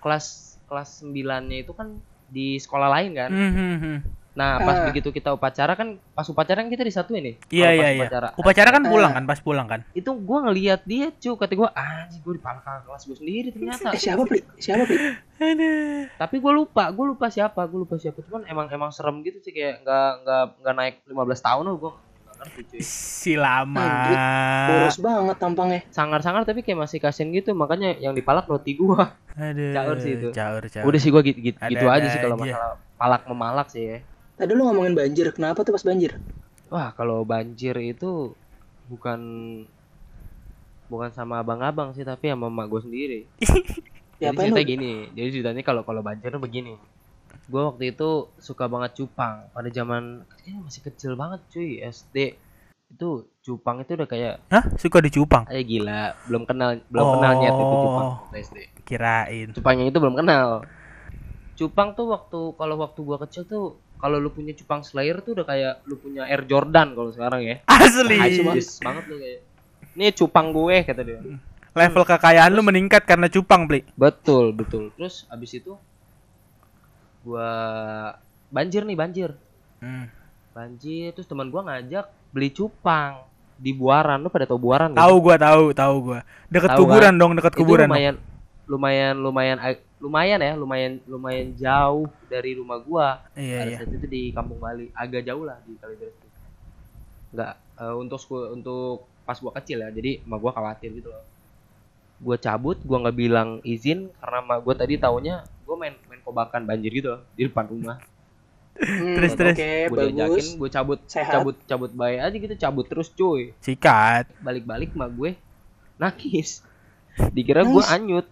kelas 0.00 0.55
kelas 0.66 1.02
9-nya 1.02 1.62
itu 1.62 1.72
kan 1.72 1.96
di 2.26 2.58
sekolah 2.58 2.88
lain 2.90 3.10
kan. 3.14 3.30
Hmm, 3.30 3.52
hmm. 3.78 3.98
Nah, 4.36 4.60
pas 4.60 4.76
Ah. 4.76 4.84
begitu 4.92 5.08
kita 5.08 5.32
upacara 5.32 5.72
kan 5.72 5.96
pas 6.12 6.28
upacara 6.28 6.60
kan 6.60 6.68
kita 6.68 6.84
disatuin 6.84 7.24
nih. 7.24 7.34
Iya 7.48 7.64
Kalau 7.64 7.72
iya 7.72 7.80
pas 7.80 7.88
iya. 7.88 7.96
Upacara. 7.96 8.28
Upacara 8.36 8.68
kan 8.68 8.82
pulang 8.84 9.08
Ah. 9.08 9.16
kan 9.16 9.24
pas 9.24 9.40
pulang 9.40 9.64
kan. 9.64 9.80
Itu 9.96 10.12
gua 10.12 10.44
ngelihat 10.44 10.84
dia, 10.84 11.08
cu, 11.08 11.40
kata 11.40 11.56
gua, 11.56 11.72
anjing 11.72 12.20
gua 12.20 12.36
kakak 12.36 12.84
kelas 12.84 13.02
gua 13.08 13.16
sendiri 13.16 13.48
ternyata. 13.48 13.96
Eh 13.96 13.96
siapa 13.96 14.28
Pli? 14.28 14.44
Siapa? 14.60 14.84
Aduh. 15.40 16.04
Tapi 16.20 16.36
gua 16.36 16.52
lupa, 16.52 16.84
gua 16.92 17.06
lupa 17.08 17.32
siapa, 17.32 17.64
gua 17.64 17.88
lupa 17.88 17.96
siapa. 17.96 18.20
Cuman 18.20 18.44
emang 18.44 18.68
emang 18.68 18.92
serem 18.92 19.24
gitu 19.24 19.40
sih 19.40 19.56
kayak 19.56 19.80
nggak 19.80 20.10
nggak 20.28 20.44
nggak 20.60 20.74
naik 20.76 20.94
15 21.08 21.16
tahun 21.40 21.64
loh 21.64 21.76
gua. 21.80 21.92
Ngerti. 22.36 22.78
Si 22.84 23.32
lama. 23.34 23.88
Boros 24.68 24.98
banget 25.00 25.36
tampangnya. 25.40 25.80
Sangar-sangar 25.88 26.44
tapi 26.44 26.60
kayak 26.60 26.86
masih 26.86 26.98
kasihan 27.00 27.32
gitu, 27.32 27.56
makanya 27.56 27.96
yang 27.96 28.12
dipalak 28.12 28.44
roti 28.44 28.76
gua. 28.76 29.16
Aduh. 29.36 29.72
Caur 29.72 29.96
sih 30.00 30.12
itu. 30.16 30.28
Caur, 30.32 30.62
caur. 30.68 30.84
Udah 30.84 31.00
sih 31.00 31.10
gua 31.10 31.22
gitu, 31.24 31.38
gitu, 31.40 31.58
gitu 31.58 31.86
aja 31.88 32.06
sih 32.12 32.20
kalau 32.20 32.36
masalah 32.36 32.76
palak 32.96 33.22
memalak 33.28 33.68
sih 33.72 33.82
ya. 33.84 33.98
Tadi 34.36 34.52
lu 34.52 34.68
ngomongin 34.68 34.92
banjir, 34.92 35.32
kenapa 35.32 35.64
tuh 35.64 35.72
pas 35.72 35.84
banjir? 35.84 36.20
Wah, 36.68 36.92
kalau 36.92 37.24
banjir 37.24 37.72
itu 37.80 38.36
bukan 38.92 39.20
bukan 40.86 41.10
sama 41.10 41.40
abang-abang 41.40 41.96
sih, 41.96 42.04
tapi 42.04 42.28
sama 42.28 42.52
emak 42.52 42.66
gue 42.68 42.80
sendiri. 42.84 43.20
Ya 44.16 44.32
Jadi 44.32 44.48
lu? 44.48 44.56
gini, 44.64 45.12
jadi 45.12 45.28
ceritanya 45.28 45.60
kalau 45.60 45.84
kalau 45.84 46.00
banjir 46.00 46.32
tuh 46.32 46.40
begini. 46.40 46.80
Gue 47.44 47.62
waktu 47.62 47.84
itu 47.90 48.08
suka 48.36 48.64
banget 48.64 48.96
cupang 48.96 49.48
pada 49.50 49.68
zaman 49.68 50.24
kayaknya 50.34 50.60
masih 50.60 50.80
kecil 50.82 51.12
banget 51.14 51.40
cuy 51.48 51.80
SD 51.80 52.16
itu 52.86 53.08
cupang 53.40 53.80
itu 53.80 53.92
udah 53.92 54.06
kayak 54.06 54.34
Hah? 54.46 54.64
Suka 54.74 54.98
dicupang? 54.98 55.42
ayo 55.46 55.58
gila 55.60 56.14
belum 56.24 56.42
kenal 56.44 56.78
belum 56.86 57.06
kenal 57.14 57.32
nyet 57.36 57.52
itu 57.52 57.74
cupang 57.76 58.06
Oh. 58.06 58.16
SD 58.32 58.56
Kirain. 58.82 59.48
cupangnya 59.50 59.84
itu 59.86 59.98
belum 59.98 60.14
kenal 60.14 60.62
cupang 61.52 61.88
tuh 61.92 62.06
waktu 62.08 62.38
kalau 62.52 62.76
waktu 62.76 63.00
gua 63.00 63.18
kecil 63.18 63.42
tuh 63.42 63.64
kalau 63.96 64.16
lu 64.16 64.28
punya 64.28 64.52
cupang 64.52 64.80
slayer 64.80 65.18
tuh 65.18 65.32
udah 65.32 65.42
kayak 65.42 65.74
lu 65.82 65.96
punya 65.96 66.24
Air 66.24 66.44
Jordan 66.44 66.92
kalau 66.92 67.10
sekarang 67.10 67.42
ya 67.42 67.56
Asli. 67.66 68.20
Najis 68.44 68.78
banget 68.78 69.04
lu 69.06 69.16
kayak 69.16 69.40
ini 69.92 70.12
cupang 70.12 70.52
gue 70.52 70.76
kata 70.84 71.00
dia 71.00 71.18
Level 71.72 72.04
kekayaan 72.04 72.52
lu 72.52 72.62
meningkat 72.62 73.04
karena 73.04 73.26
cupang, 73.26 73.64
Bli. 73.64 73.84
betul 73.94 74.52
betul 74.52 74.92
terus 74.94 75.24
abis 75.26 75.56
itu 75.56 75.76
gua 77.26 77.50
banjir 78.48 78.82
nih 78.82 78.94
banjir 78.94 79.30
Hmm. 79.76 80.06
banjir 80.52 81.10
terus 81.10 81.26
teman 81.26 81.50
gua 81.50 81.66
ngajak 81.66 82.06
beli 82.30 82.48
cupang 82.48 83.26
di 83.56 83.72
Buaran 83.72 84.20
lu 84.20 84.28
pada 84.28 84.44
tau 84.44 84.56
Buaran 84.56 84.92
Tahu 84.92 85.14
gua, 85.18 85.36
tahu, 85.36 85.72
tahu 85.72 85.94
gua. 86.02 86.20
Deket 86.46 86.70
Tahu 86.70 86.80
kuburan 86.82 87.08
kan? 87.10 87.18
dong, 87.18 87.32
deket 87.34 87.52
itu 87.52 87.60
kuburan. 87.60 87.84
dong. 87.84 87.92
lumayan 87.92 88.16
lumayan 88.66 89.14
lumayan 89.16 89.58
lumayan 89.96 90.38
ya 90.38 90.52
lumayan 90.54 90.92
lumayan 91.04 91.48
jauh 91.54 92.04
dari 92.26 92.52
rumah 92.52 92.78
gua 92.78 93.24
Iya, 93.32 93.58
pada 93.58 93.70
iya. 93.70 93.78
saat 93.78 93.90
itu 93.92 94.06
di 94.06 94.22
Kampung 94.30 94.58
Bali 94.58 94.92
agak 94.92 95.22
jauh 95.22 95.42
lah 95.42 95.56
di 95.62 95.72
Kalideres 95.74 96.14
nggak 97.30 97.52
eh, 97.76 97.94
untuk 97.96 98.20
untuk 98.50 98.96
pas 99.22 99.36
gua 99.36 99.52
kecil 99.52 99.78
ya 99.78 99.88
jadi 99.88 100.20
emak 100.20 100.38
gua 100.38 100.52
khawatir 100.52 100.90
gitu 100.92 101.08
loh 101.08 101.24
gua 102.18 102.36
cabut 102.36 102.80
gua 102.80 103.02
nggak 103.02 103.16
bilang 103.16 103.48
izin 103.62 104.08
karena 104.14 104.38
emak 104.40 104.58
gua 104.60 104.74
tadi 104.74 104.94
taunya 104.96 105.34
gua 105.62 105.76
main 105.76 105.94
main 106.04 106.20
kobakan 106.20 106.62
banjir 106.62 106.90
gitu 106.90 107.08
loh 107.10 107.22
di 107.32 107.44
depan 107.44 107.66
rumah 107.66 107.98
Hmm, 108.76 109.16
Terus, 109.16 109.32
terus. 109.32 109.56
Oke, 109.56 109.72
gua 109.88 109.96
diajakin 110.04 110.46
gua 110.54 110.68
cabut 110.70 110.98
Sehat. 111.06 111.32
cabut 111.32 111.56
cabut 111.64 111.88
baik 111.90 112.18
aja 112.20 112.36
gitu 112.36 112.54
cabut 112.58 112.84
terus 112.84 113.08
cuy 113.08 113.56
Sikat. 113.58 114.28
balik-balik 114.38 114.92
emak 114.92 115.10
gue 115.10 115.30
nangis 115.96 116.60
dikira 117.32 117.64
gua 117.64 117.80
Nangis? 117.80 117.88
anyut 117.90 118.26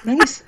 Nangis. 0.00 0.32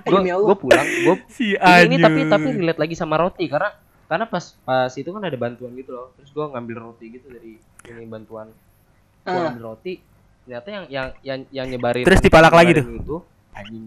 Gue 0.00 0.22
gue 0.24 0.56
pulang 0.56 0.86
gue 0.86 1.16
Si 1.36 1.52
ini, 1.52 1.84
ini 1.84 1.96
tapi 1.98 2.24
tapi 2.24 2.48
relate 2.54 2.78
lagi 2.78 2.94
sama 2.94 3.18
roti 3.18 3.44
karena 3.44 3.74
karena 4.06 4.24
pas 4.24 4.54
pas 4.60 4.88
itu 4.88 5.06
kan 5.06 5.20
ada 5.20 5.34
bantuan 5.34 5.74
gitu 5.74 5.90
loh 5.90 6.14
terus 6.14 6.30
gue 6.30 6.40
ngambil 6.46 6.76
roti 6.80 7.10
gitu 7.10 7.26
dari 7.28 7.58
ini 7.84 8.06
bantuan 8.06 8.48
gue 9.20 9.28
Ah. 9.28 9.50
ngambil 9.50 9.74
roti 9.74 9.98
ternyata 10.44 10.68
yang 10.68 10.84
yang 10.90 11.08
yang 11.22 11.40
yang 11.52 11.66
nyebarin 11.70 12.04
Terus 12.06 12.20
dipalak 12.24 12.52
lagi 12.54 12.72
nyebarin 12.74 13.00
itu 13.00 13.16
anjing 13.54 13.82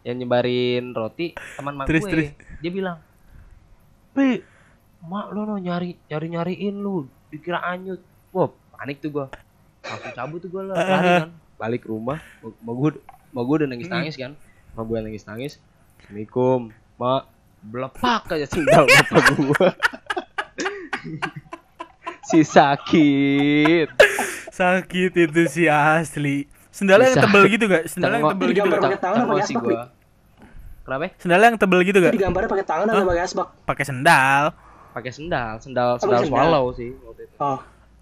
yang 0.00 0.16
nyebarin 0.16 0.84
roti 0.96 1.36
teman 1.36 1.74
mak 1.76 1.86
Terus, 1.90 2.02
gue. 2.06 2.12
terus. 2.12 2.28
dia 2.64 2.70
bilang 2.72 2.98
Pi 4.10 4.40
mak 5.04 5.32
lo 5.32 5.44
no 5.44 5.56
nyari 5.56 5.96
nyari 6.08 6.26
nyariin 6.34 6.76
lu 6.76 7.06
dikira 7.30 7.62
anyut. 7.62 8.02
Wah 8.34 8.50
panik 8.74 8.98
tuh 9.00 9.10
gue 9.12 9.26
langsung 9.80 10.12
cabut 10.12 10.38
tuh 10.42 10.50
gue 10.50 10.62
lah 10.66 10.76
lari 10.76 11.08
kan. 11.26 11.30
Balik 11.60 11.84
rumah 11.86 12.18
mau 12.64 12.74
gue 12.74 12.96
mau 13.30 13.42
gue 13.44 13.56
udah 13.64 13.68
nangis 13.70 13.88
nangis 13.88 14.14
kan. 14.16 14.32
Mau 14.74 14.84
gue 14.88 14.98
nangis 14.98 15.24
nangis 15.28 15.52
assalamualaikum 16.00 16.72
mak. 16.96 17.24
Belepak 17.60 18.24
aja 18.32 18.48
sendal 18.48 18.88
bapak 18.88 19.36
gue 19.36 19.68
si 22.24 22.40
sakit 22.40 23.88
Sakit 24.50 25.12
itu 25.14 25.42
si 25.46 25.64
asli. 25.66 26.46
Sendalnya 26.70 27.10
yang 27.10 27.24
tebel 27.26 27.42
gitu 27.50 27.64
gak? 27.66 27.84
Sendalnya 27.90 28.18
yang 28.22 28.30
tebel 28.34 28.48
gitu 28.54 28.68
pakai 28.70 28.98
tangan 28.98 29.18
apa 29.18 29.26
Tengok 29.26 29.34
pakai 29.34 29.46
si 29.46 29.54
asbak, 29.54 29.64
gua. 29.66 29.82
Kenapa? 30.86 31.06
Sendalnya 31.18 31.46
yang 31.50 31.58
tebel 31.58 31.80
gitu 31.82 31.98
Itu 31.98 32.04
gak? 32.06 32.12
digambarnya 32.14 32.50
pakai 32.50 32.66
tangan 32.66 32.86
atau 32.86 33.06
pakai 33.06 33.22
asbak? 33.22 33.48
Pakai 33.66 33.84
sendal. 33.86 34.44
Pakai 34.90 35.12
sendal, 35.14 35.54
sendal 35.62 35.90
sendal 36.02 36.22
swallow 36.26 36.64
sih 36.74 36.90
waktu 37.06 37.22
itu. 37.30 37.34
Oh, 37.38 37.58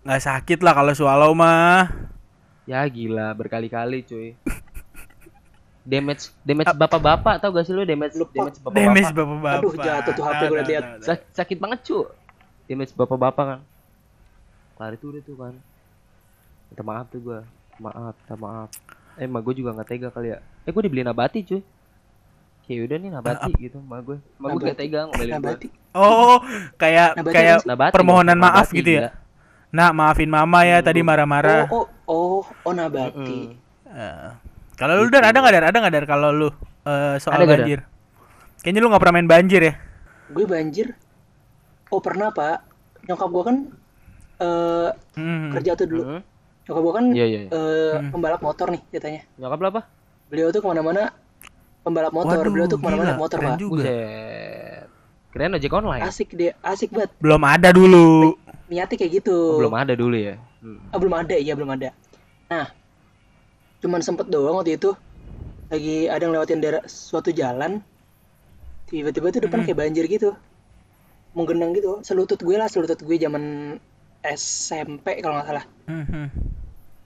Nggak 0.08 0.20
sakit 0.24 0.58
lah 0.64 0.72
kalau 0.72 0.92
swallow 0.96 1.32
mah. 1.36 1.92
Ya 2.64 2.80
gila 2.88 3.32
berkali-kali 3.36 4.04
cuy. 4.04 4.28
damage 5.88 6.32
damage 6.44 6.68
bapak-bapak 6.76 7.40
tau 7.40 7.48
gak 7.48 7.64
sih 7.64 7.72
lu 7.72 7.88
damage 7.88 8.12
Lupa. 8.16 8.52
damage 8.72 9.08
bapak-bapak 9.08 9.12
bapak-bapak. 9.16 9.52
Aduh, 9.56 9.72
jatuh 9.80 10.12
tuh 10.12 10.24
HP 10.24 10.40
gua 10.44 10.56
liat-liat. 10.60 10.84
Sa- 11.00 11.24
sakit 11.32 11.56
banget 11.56 11.80
cu 11.88 12.04
damage 12.68 12.92
bapak-bapak 12.92 13.44
kan 13.56 13.60
lari 14.78 14.94
tuh 15.00 15.16
udah 15.16 15.22
tuh 15.24 15.36
kan 15.40 15.54
minta 16.68 16.82
maaf 16.82 17.06
tuh 17.08 17.20
gua 17.20 17.38
maaf 17.76 18.14
minta 18.16 18.36
maaf 18.36 18.68
eh 19.14 19.24
emak 19.24 19.42
gue 19.42 19.54
juga 19.56 19.74
nggak 19.74 19.88
tega 19.88 20.08
kali 20.08 20.30
ya 20.30 20.38
eh 20.62 20.70
gue 20.70 20.82
dibeli 20.82 21.02
nabati 21.02 21.42
cuy 21.42 21.60
kayak 22.62 22.80
udah 22.84 22.96
nih 22.96 23.10
nabati 23.10 23.50
gitu 23.56 23.76
emak 23.78 24.00
gue 24.04 24.16
emak 24.36 24.48
gue 24.48 24.60
gak 24.60 24.62
Nabati. 24.62 24.78
tega 24.78 24.98
ngomelin 25.04 25.26
gue 25.26 25.34
nabati. 25.34 25.68
Oh, 25.90 26.38
kayak 26.76 27.16
Nabati 27.16 27.34
kayak 27.34 27.56
nabati 27.64 27.92
permohonan 27.92 28.36
dong, 28.36 28.44
maaf 28.44 28.68
nabati, 28.68 28.76
gitu 28.76 28.90
ya. 28.92 29.00
gila. 29.00 29.10
Nak, 29.68 29.90
maafin 29.92 30.30
mama 30.30 30.60
ya 30.62 30.78
Hmm, 30.78 30.86
tadi 30.86 31.00
gua- 31.00 31.08
marah-marah. 31.10 31.64
Oh, 31.66 31.84
oh, 32.06 32.38
oh, 32.38 32.40
oh, 32.62 32.72
nabati. 32.72 33.50
Mm-mm. 33.50 33.90
Eh, 33.90 34.28
kalau 34.76 34.94
lu 34.96 35.08
dar 35.08 35.26
ada 35.26 35.34
nggak 35.34 35.54
dar? 35.54 35.64
Ada 35.66 35.76
nggak 35.78 35.94
dar 35.94 36.04
kalau 36.06 36.28
lu 36.30 36.48
eh, 36.84 37.16
soal 37.18 37.40
Ada 37.40 37.48
banjir? 37.48 37.78
Kayaknya 38.60 38.80
lu 38.80 38.88
nggak 38.88 39.02
pernah 39.02 39.14
main 39.16 39.26
banjir 39.26 39.60
ya? 39.60 39.74
Gue 40.28 40.44
banjir. 40.44 40.92
Oh, 41.88 41.98
pernah, 41.98 42.30
Pak. 42.30 42.58
Nyokap 43.04 43.28
gua 43.28 43.42
kan 43.44 43.56
eh 44.38 44.88
Hmm. 45.16 45.50
kerja 45.50 45.72
tuh 45.74 45.86
dulu. 45.88 46.02
Hmm. 46.06 46.20
Nyokap 46.68 46.82
gua 46.82 46.92
kan 46.94 47.04
Iya 47.10 47.24
iya. 47.24 47.40
iya. 47.40 47.48
eh, 47.48 47.92
Hmm. 47.96 48.10
pembalap 48.12 48.40
motor 48.40 48.68
nih 48.68 48.82
katanya. 48.90 49.20
Nyokap 49.34 49.58
lo 49.58 49.66
apa? 49.70 49.82
Beliau 50.28 50.48
tuh 50.48 50.60
ke 50.60 50.68
mana-mana 50.68 51.02
pembalap 51.80 52.12
motor. 52.12 52.36
Waduh, 52.36 52.52
Beliau 52.52 52.68
tuh 52.68 52.76
ke 52.76 52.84
mana-mana 52.84 53.10
naik 53.10 53.18
motor, 53.18 53.38
keren 53.38 53.50
Pak. 53.50 53.58
juga. 53.58 53.74
Buset. 53.80 54.86
Keren 55.28 55.50
ojek 55.54 55.72
online. 55.72 56.02
Asik 56.04 56.28
deh, 56.32 56.52
asik 56.62 56.90
banget. 56.90 57.10
Belum 57.18 57.42
ada 57.42 57.68
dulu. 57.70 58.36
Niatnya 58.68 58.96
kayak 58.96 59.12
gitu. 59.18 59.36
Oh, 59.50 59.58
belum 59.58 59.76
ada 59.78 59.92
dulu 59.92 60.12
ya. 60.14 60.36
Hmm. 60.60 60.80
Ah, 60.90 60.98
belum 60.98 61.14
ada, 61.14 61.34
iya 61.34 61.52
belum 61.54 61.70
ada. 61.70 61.88
Nah, 62.46 62.68
cuman 63.80 64.00
sempet 64.00 64.28
doang 64.28 64.56
waktu 64.56 64.76
itu. 64.76 64.92
Lagi 65.68 66.04
ada 66.06 66.20
yang 66.20 66.32
lewatin 66.32 66.58
daerah 66.58 66.84
suatu 66.84 67.28
jalan. 67.30 67.80
Tiba-tiba 68.86 69.28
tuh 69.30 69.40
depan 69.42 69.60
Hmm. 69.60 69.66
kayak 69.66 69.78
banjir 69.78 70.04
gitu. 70.06 70.32
Menggenang 71.32 71.72
gitu. 71.72 72.00
Selutut 72.02 72.36
gue 72.38 72.56
lah, 72.56 72.66
selutut 72.66 72.96
gue 72.98 73.16
zaman 73.16 73.76
SMP 74.20 75.20
kalau 75.20 75.36
nggak 75.36 75.48
salah. 75.48 75.64
Mhm. 75.86 76.24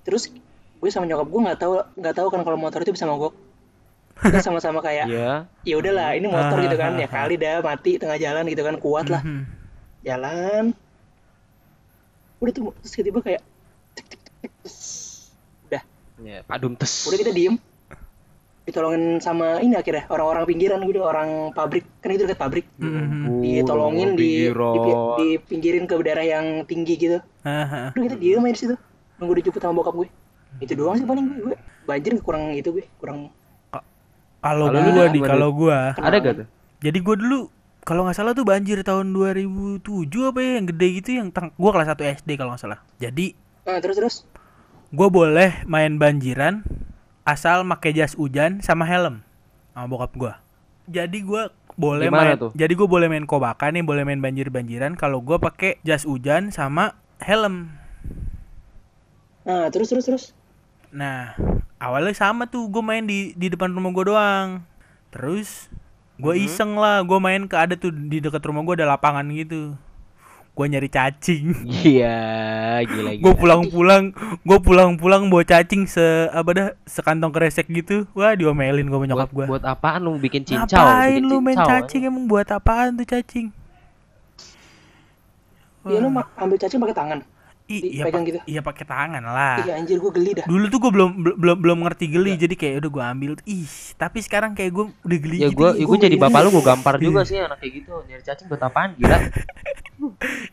Terus 0.03 0.33
gue 0.79 0.91
sama 0.91 1.05
nyokap 1.05 1.27
gue 1.27 1.41
nggak 1.43 1.59
tahu 1.59 1.73
nggak 1.95 2.15
tahu 2.15 2.29
kan 2.29 2.41
kalau 2.43 2.57
motor 2.57 2.81
itu 2.81 2.91
bisa 2.91 3.05
mogok. 3.05 3.35
Kita 4.13 4.39
sama-sama 4.45 4.79
kayak 4.79 5.09
Iya. 5.09 5.49
ya 5.63 5.75
udahlah 5.75 6.13
ini 6.13 6.27
motor 6.27 6.61
gitu 6.61 6.77
kan 6.77 6.95
ya 6.95 7.07
kali 7.07 7.35
dah 7.35 7.59
mati 7.59 7.97
tengah 7.97 8.17
jalan 8.17 8.45
gitu 8.45 8.61
kan 8.61 8.77
kuat 8.77 9.07
lah 9.09 9.25
Mhm. 9.25 9.43
jalan 10.03 10.65
udah 12.39 12.53
tuh 12.53 12.75
terus 12.77 12.93
tiba-tiba 12.93 13.21
kayak 13.23 13.43
udah 15.65 15.83
Ya, 16.21 16.39
padum 16.43 16.75
tes. 16.75 17.07
udah 17.07 17.19
kita 17.19 17.31
diem 17.31 17.57
ditolongin 18.63 19.19
sama 19.19 19.59
ini 19.59 19.75
akhirnya 19.75 20.07
orang-orang 20.07 20.47
pinggiran 20.47 20.81
gitu 20.87 21.03
orang 21.03 21.51
pabrik 21.51 21.83
kan 21.99 22.15
itu 22.15 22.23
dekat 22.25 22.39
pabrik 22.39 22.67
Mhm. 22.79 23.43
ditolongin 23.43 24.15
di, 24.15 24.23
di, 24.23 24.31
Pinggiran. 24.47 25.19
dipinggirin 25.19 25.85
ke 25.85 25.95
daerah 25.99 26.23
yang 26.23 26.47
tinggi 26.63 26.95
gitu 26.95 27.19
udah 27.43 27.91
kita 27.99 28.17
diem 28.17 28.39
aja 28.39 28.55
di 28.55 28.61
situ 28.61 28.75
nunggu 29.19 29.35
dijemput 29.43 29.59
sama 29.59 29.83
bokap 29.83 29.95
gue 29.99 30.09
itu 30.61 30.73
doang 30.75 30.95
sih 30.95 31.03
paling 31.03 31.27
gue, 31.27 31.39
gue 31.43 31.57
banjir 31.83 32.15
kurang 32.23 32.55
itu 32.55 32.71
gue 32.71 32.87
kurang 32.99 33.35
Kalau 34.43 34.67
gimana? 34.75 35.07
di 35.07 35.21
kalau 35.23 35.55
gua, 35.55 35.95
Ada 35.95 36.17
gak 36.19 36.35
tuh? 36.43 36.47
jadi 36.83 36.99
gua 36.99 37.15
dulu 37.15 37.41
kalau 37.83 38.07
nggak 38.07 38.15
salah 38.15 38.35
tuh 38.35 38.43
banjir 38.43 38.79
tahun 38.83 39.11
2007 39.11 39.83
apa 40.27 40.39
ya 40.39 40.51
yang 40.59 40.67
gede 40.71 40.89
gitu 40.99 41.09
yang 41.19 41.29
tang 41.31 41.55
gua 41.55 41.71
kelas 41.71 41.95
1 41.95 42.03
SD 42.23 42.31
kalau 42.35 42.55
nggak 42.55 42.63
salah. 42.63 42.79
Jadi 42.99 43.39
nah 43.63 43.79
terus 43.79 43.95
terus 43.95 44.15
gua 44.91 45.07
boleh 45.07 45.63
main 45.65 45.95
banjiran 45.95 46.67
asal 47.25 47.63
pakai 47.67 47.93
jas 47.97 48.15
hujan 48.19 48.61
sama 48.65 48.85
helm 48.89 49.23
sama 49.73 49.87
bokap 49.91 50.13
gua. 50.19 50.33
Jadi 50.91 51.23
gua 51.25 51.51
boleh 51.79 52.09
Gimana 52.09 52.13
main 52.13 52.37
tuh? 52.37 52.53
jadi 52.53 52.73
gua 52.77 52.89
boleh 52.91 53.09
main 53.09 53.25
kobakan 53.25 53.79
nih, 53.79 53.85
boleh 53.87 54.03
main 54.05 54.21
banjir-banjiran 54.21 54.93
kalau 54.99 55.23
gua 55.25 55.39
pakai 55.41 55.79
jas 55.87 56.05
hujan 56.05 56.53
sama 56.53 56.99
helm. 57.23 57.73
Nah, 59.47 59.71
terus 59.73 59.89
terus 59.91 60.07
terus. 60.07 60.25
Nah, 60.93 61.35
awalnya 61.81 62.13
sama 62.13 62.45
tuh 62.53 62.69
gue 62.69 62.83
main 62.85 63.05
di 63.05 63.33
di 63.33 63.47
depan 63.53 63.73
rumah 63.73 63.91
gue 63.97 64.05
doang. 64.13 64.49
Terus 65.13 65.69
gue 66.21 66.35
Hmm. 66.35 66.45
iseng 66.47 66.73
lah, 66.79 67.01
gue 67.05 67.19
main 67.27 67.43
ke 67.51 67.57
ada 67.57 67.75
tuh 67.79 67.93
di 67.93 68.19
dekat 68.25 68.43
rumah 68.49 68.63
gue 68.67 68.75
ada 68.81 68.89
lapangan 68.97 69.27
gitu. 69.33 69.77
Gue 70.53 70.67
nyari 70.69 70.89
cacing. 70.93 71.65
Iya, 71.83 72.17
gila 72.85 73.11
gila. 73.17 73.25
Gue 73.25 73.35
pulang-pulang, 73.41 74.13
gue 74.45 74.59
pulang-pulang 74.61 75.33
bawa 75.33 75.45
cacing 75.49 75.89
se 75.89 76.05
apa 76.29 76.51
dah 76.53 76.69
sekantong 76.85 77.33
kresek 77.33 77.73
gitu. 77.73 78.05
Wah 78.13 78.37
diomelin 78.37 78.85
gue 78.85 78.99
nyokap 79.09 79.33
gue. 79.33 79.47
buat 79.49 79.65
apaan 79.65 80.05
lu 80.05 80.21
bikin 80.21 80.45
cincau? 80.45 80.77
Ngapain 80.77 81.17
Bikin 81.17 81.25
lu 81.25 81.37
main 81.41 81.57
cincau, 81.57 81.71
cacing 81.73 82.03
emang 82.05 82.25
buat 82.29 82.49
apaan 82.53 83.01
tuh 83.01 83.09
cacing? 83.09 83.49
Iya 85.89 85.99
lu 86.05 86.09
ambil 86.13 86.57
cacing 86.61 86.79
pakai 86.79 86.97
tangan. 86.97 87.19
Iya, 87.75 88.03
dipegang 88.03 88.13
pa- 88.19 88.29
gitu? 88.29 88.39
iya 88.45 88.61
pakai 88.61 88.85
tangan 88.85 89.23
lah. 89.23 89.57
Iya 89.61 89.73
anjir 89.75 89.97
gue 89.97 90.13
geli 90.13 90.31
dah. 90.35 90.45
Dulu 90.45 90.65
tuh 90.67 90.79
gue 90.79 90.91
belum 90.91 91.11
belum 91.15 91.37
belum 91.37 91.57
belum 91.59 91.79
ngerti 91.83 92.07
geli, 92.09 92.33
Iya. 92.33 92.41
jadi 92.43 92.55
kayak 92.55 92.75
udah 92.79 92.91
gue 92.91 93.05
ambil. 93.07 93.33
Ih, 93.45 93.65
tapi 93.95 94.19
sekarang 94.19 94.53
kayak 94.53 94.71
gue 94.71 94.85
udah 94.93 95.19
geli 95.19 95.37
Ya 95.39 95.49
gitu. 95.49 95.59
gue 95.59 95.71
Ih, 95.75 95.87
gue 95.87 95.99
jadi 96.01 96.17
bapak 96.17 96.41
lu 96.43 96.51
gue 96.51 96.65
gampar 96.65 96.95
juga 96.99 97.23
sih 97.23 97.39
anak 97.39 97.57
kayak 97.57 97.73
gitu. 97.79 97.93
Nyari 98.03 98.23
cacing 98.23 98.47
buat 98.47 98.61
apaan 98.61 98.91
gila? 98.95 99.17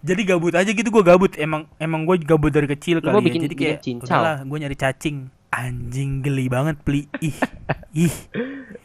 jadi 0.01 0.21
gabut 0.25 0.53
aja 0.53 0.69
gitu 0.69 0.87
gue 0.87 1.03
gabut 1.03 1.33
emang 1.35 1.65
emang 1.75 2.05
gue 2.05 2.21
gabut 2.21 2.49
dari 2.49 2.67
kecil 2.67 2.99
Lu 2.99 3.03
kali 3.03 3.11
mau 3.11 3.19
ya 3.19 3.25
bikin- 3.25 3.43
jadi 3.43 3.55
kayak 3.55 3.77
udahlah 3.99 4.37
gue 4.43 4.57
nyari 4.57 4.77
cacing 4.77 5.17
anjing 5.49 6.21
geli 6.21 6.45
banget 6.45 6.77
pli 6.79 7.09
ih 7.19 7.33
ih 7.97 8.13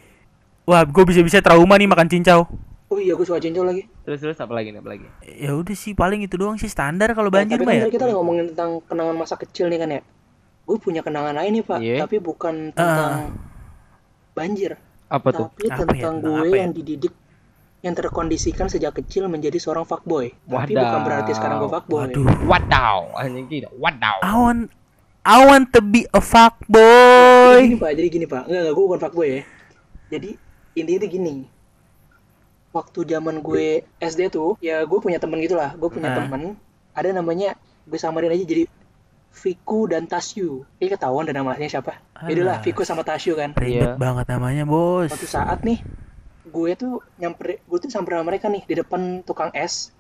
wah 0.69 0.81
gue 0.83 1.05
bisa 1.05 1.21
bisa 1.21 1.39
trauma 1.39 1.77
nih 1.77 1.85
makan 1.85 2.09
cincau 2.09 2.49
Oh 2.95 3.03
iya 3.03 3.13
gue 3.13 3.27
suka 3.27 3.43
cincau 3.43 3.67
lagi. 3.67 3.83
Terus 4.03 4.23
terus 4.23 4.39
apa 4.39 4.55
lagi 4.55 4.71
nih 4.71 4.79
apa 4.79 4.87
lagi? 4.89 5.07
ya 5.27 5.51
udah 5.51 5.75
sih 5.75 5.93
paling 5.93 6.23
itu 6.23 6.39
doang 6.39 6.55
sih 6.55 6.71
standar 6.71 7.11
kalau 7.11 7.27
Nah, 7.27 7.43
banjir 7.43 7.59
tapi 7.59 7.67
mah 7.67 7.73
kan 7.73 7.75
ya 7.75 7.83
tadi 7.83 7.93
kita 7.93 8.05
lagi 8.05 8.15
ngomongin 8.15 8.45
tentang 8.49 8.71
kenangan 8.87 9.17
masa 9.17 9.35
kecil 9.35 9.67
nih 9.67 9.79
kan 9.79 9.91
ya. 9.91 10.01
Gue 10.63 10.79
punya 10.79 11.03
kenangan 11.03 11.35
lain 11.35 11.51
nih 11.53 11.65
pak, 11.67 11.79
Iya. 11.79 11.97
tapi 12.01 12.17
bukan 12.19 12.71
tentang 12.71 13.35
banjir, 14.33 14.79
Apa 15.07 15.29
tuh? 15.29 15.51
tapi 15.51 15.67
Apa 15.67 15.75
ya? 15.75 15.79
tentang 15.83 15.95
Tentang 15.95 16.15
gue 16.23 16.39
apa 16.41 16.55
ya? 16.55 16.63
yang 16.63 16.73
dididik 16.73 17.15
yang 17.83 17.93
terkondisikan 17.93 18.67
sejak 18.67 18.97
kecil 18.97 19.29
menjadi 19.29 19.61
seorang 19.61 19.85
fuckboy. 19.85 20.33
Tapi 20.33 20.73
Wadaw. 20.73 20.81
bukan 20.81 21.01
berarti 21.03 21.33
sekarang 21.35 21.57
gue 21.59 21.69
fuckboy. 21.69 22.01
waduh 22.09 22.27
Wadaw, 22.47 22.99
anjing 23.15 23.45
gitu. 23.45 23.69
Wadaw. 23.77 24.23
I 24.23 24.33
want 24.33 24.63
I 25.21 25.37
want 25.43 25.73
to 25.73 25.81
be 25.81 26.05
a 26.11 26.21
fuck 26.21 26.61
Jadi 26.61 26.69
boy 26.71 27.57
gini 27.67 27.77
pak, 27.77 27.91
jadi 27.93 28.09
gini 28.09 28.27
pak, 28.27 28.43
enggak 28.45 28.61
enggak 28.63 28.73
gue 28.73 28.85
bukan 28.87 29.01
fuckboy 29.01 29.29
ya. 29.29 29.41
Jadi 30.11 30.29
intinya 30.75 30.99
tuh 31.01 31.11
gini. 31.11 31.35
Waktu 32.75 33.07
zaman 33.07 33.39
gue 33.39 33.87
SD 34.03 34.35
tuh, 34.35 34.59
ya 34.59 34.83
gue 34.83 34.99
punya 34.99 35.23
temen 35.23 35.39
gitu 35.39 35.55
lah. 35.55 35.79
Gue 35.79 35.87
punya 35.87 36.11
Ah. 36.11 36.27
temen, 36.27 36.59
ada 36.91 37.09
namanya 37.15 37.55
gue 37.87 37.95
samarin 37.95 38.35
aja 38.35 38.43
jadi 38.43 38.67
Viku 39.35 39.91
dan 39.91 40.07
Tasyu. 40.07 40.63
Ini 40.79 40.95
ketahuan 40.95 41.27
dan 41.27 41.39
namanya 41.39 41.67
siapa? 41.67 41.99
Yaudah 42.27 42.45
lah, 42.47 42.57
Alah. 42.59 42.63
Viku 42.63 42.83
sama 42.83 43.03
Tasyu 43.03 43.35
kan. 43.35 43.55
ribet 43.55 43.95
Iya. 43.95 43.99
banget 43.99 44.27
namanya 44.31 44.63
bos 44.63 45.11
Suatu 45.11 45.27
saat 45.27 45.63
nih, 45.63 45.83
gue 46.47 46.71
tuh 46.75 47.03
nyamper, 47.19 47.59
gue 47.63 47.79
tuh 47.79 47.91
samperin 47.91 48.23
sama 48.23 48.31
mereka 48.31 48.47
nih 48.51 48.63
di 48.63 48.75
depan 48.79 49.23
tukang 49.23 49.51
es. 49.55 49.91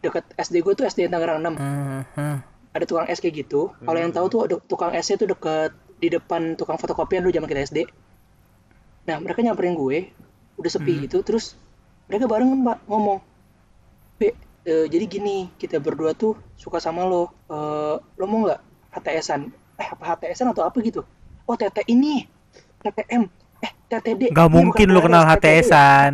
Deket 0.00 0.24
SD 0.36 0.60
gue 0.60 0.72
tuh 0.72 0.84
SD 0.84 1.08
Tangerang 1.08 1.40
6. 1.40 1.56
Hmm, 1.56 2.04
hmm. 2.16 2.36
Ada 2.72 2.84
tukang 2.84 3.08
es 3.08 3.20
kayak 3.20 3.44
gitu. 3.44 3.72
Kalau 3.76 3.98
yang 4.00 4.12
tahu 4.12 4.26
tuh 4.28 4.40
tukang 4.64 4.92
esnya 4.92 5.16
tuh 5.16 5.28
deket 5.28 5.72
di 5.96 6.08
depan 6.08 6.56
tukang 6.56 6.76
fotokopian 6.76 7.24
dulu 7.24 7.32
zaman 7.32 7.48
kita 7.48 7.60
SD. 7.64 7.78
Nah, 9.02 9.20
mereka 9.20 9.40
nyamperin 9.40 9.72
gue, 9.72 10.12
udah 10.56 10.70
sepi 10.70 11.06
gitu, 11.06 11.20
terus 11.22 11.54
mereka 12.06 12.24
barengan 12.26 12.58
mbak 12.58 12.78
ngomong, 12.86 13.18
Be, 14.16 14.34
eh, 14.62 14.86
jadi 14.86 15.04
gini, 15.06 15.50
kita 15.56 15.78
berdua 15.78 16.12
tuh 16.12 16.36
suka 16.54 16.78
sama 16.78 17.02
lo, 17.02 17.32
Eh, 17.46 17.96
lo 17.98 18.24
mau 18.24 18.48
nggak 18.48 18.60
HTS-an? 18.92 19.48
Eh, 19.76 19.88
apa 19.88 20.16
HTS-an 20.16 20.52
atau 20.52 20.64
apa 20.64 20.76
gitu? 20.80 21.02
Oh, 21.42 21.56
TT 21.56 21.84
ini, 21.88 22.24
TTM, 22.80 23.22
eh, 23.60 23.72
TTD. 23.88 24.30
Gak 24.30 24.46
Iya, 24.46 24.52
mungkin 24.52 24.86
lu 24.88 25.00
kenal 25.00 25.24
ya? 25.24 25.34
HTS-an 25.34 26.12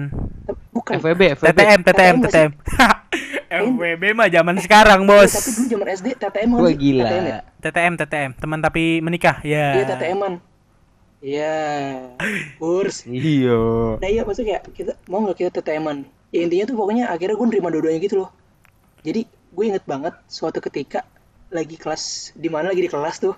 Bukan. 0.73 0.95
FWB, 0.97 1.37
FWB. 1.37 1.49
TTM, 1.53 1.81
TTM, 1.83 1.83
TTM 1.83 2.15
nggak 2.17 2.33
TTM. 2.33 2.53
FWB 3.49 4.03
mah 4.15 4.29
zaman 4.29 4.57
sekarang, 4.61 5.01
Iya, 5.03 5.09
Bos. 5.11 5.33
tapi 5.33 5.51
dulu 5.51 5.67
zaman 5.69 5.87
SD 5.91 6.07
TTM 6.17 6.49
kan 6.49 6.61
Wah 6.61 6.73
gila. 6.73 7.03
TTM 7.05 7.25
ya? 7.27 7.39
TTM, 7.59 7.93
TTM, 7.99 8.31
teman 8.37 8.59
tapi 8.61 8.83
menikah. 9.01 9.37
Ya. 9.43 9.67
Iya, 9.75 9.85
TTM-an. 9.91 10.35
Iya, 11.19 12.15
kurs. 12.63 13.03
Iya. 13.09 13.59
Nah 13.99 14.09
iya 14.09 14.23
maksudnya 14.23 14.59
kayak 14.59 14.65
kita 14.75 14.93
mau 15.11 15.23
nggak 15.27 15.37
kita 15.39 15.51
TTM-an? 15.59 16.07
Ya 16.31 16.45
intinya 16.47 16.65
tuh 16.69 16.77
pokoknya 16.79 17.11
akhirnya 17.11 17.35
gue 17.35 17.47
nerima 17.49 17.69
dua-duanya 17.75 18.01
gitu 18.03 18.17
loh. 18.23 18.31
Jadi 19.03 19.27
gue 19.27 19.65
inget 19.65 19.85
banget 19.89 20.15
suatu 20.31 20.63
ketika 20.63 21.03
lagi 21.49 21.81
kelas 21.81 22.37
di 22.37 22.53
mana 22.53 22.71
lagi 22.71 22.85
di 22.85 22.91
kelas 22.93 23.25
tuh 23.25 23.35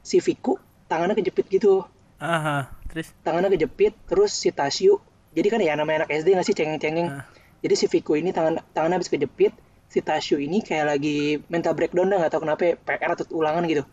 si 0.00 0.18
Viku 0.24 0.56
tangannya 0.88 1.12
kejepit 1.12 1.46
gitu, 1.52 1.84
Aha, 2.16 2.72
terus 2.88 3.12
tangannya 3.20 3.52
kejepit 3.52 3.92
terus 4.08 4.32
si 4.32 4.48
Tasyu 4.48 4.96
jadi 5.30 5.46
kan 5.46 5.60
ya 5.62 5.78
namanya 5.78 6.04
anak 6.04 6.10
SD 6.10 6.34
nggak 6.34 6.46
sih 6.46 6.56
cengeng-cengeng. 6.58 7.08
Ah. 7.08 7.24
Jadi 7.60 7.74
si 7.76 7.86
Viku 7.86 8.18
ini 8.18 8.34
tangan 8.34 8.58
tangannya 8.74 8.98
habis 8.98 9.12
kejepit, 9.12 9.54
si 9.86 10.02
Tasyu 10.02 10.42
ini 10.42 10.64
kayak 10.64 10.96
lagi 10.96 11.38
mental 11.46 11.76
breakdown 11.78 12.10
dah 12.10 12.18
nggak 12.18 12.32
tahu 12.34 12.42
kenapa 12.48 12.62
ya, 12.66 12.74
PR 12.80 13.10
atau 13.14 13.24
ulangan 13.36 13.62
gitu. 13.68 13.86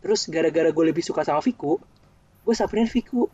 Terus 0.00 0.30
gara-gara 0.32 0.72
gue 0.72 0.84
lebih 0.88 1.04
suka 1.04 1.20
sama 1.26 1.44
Viku, 1.44 1.76
gue 2.40 2.54
samperin 2.54 2.84
Viku. 2.84 3.28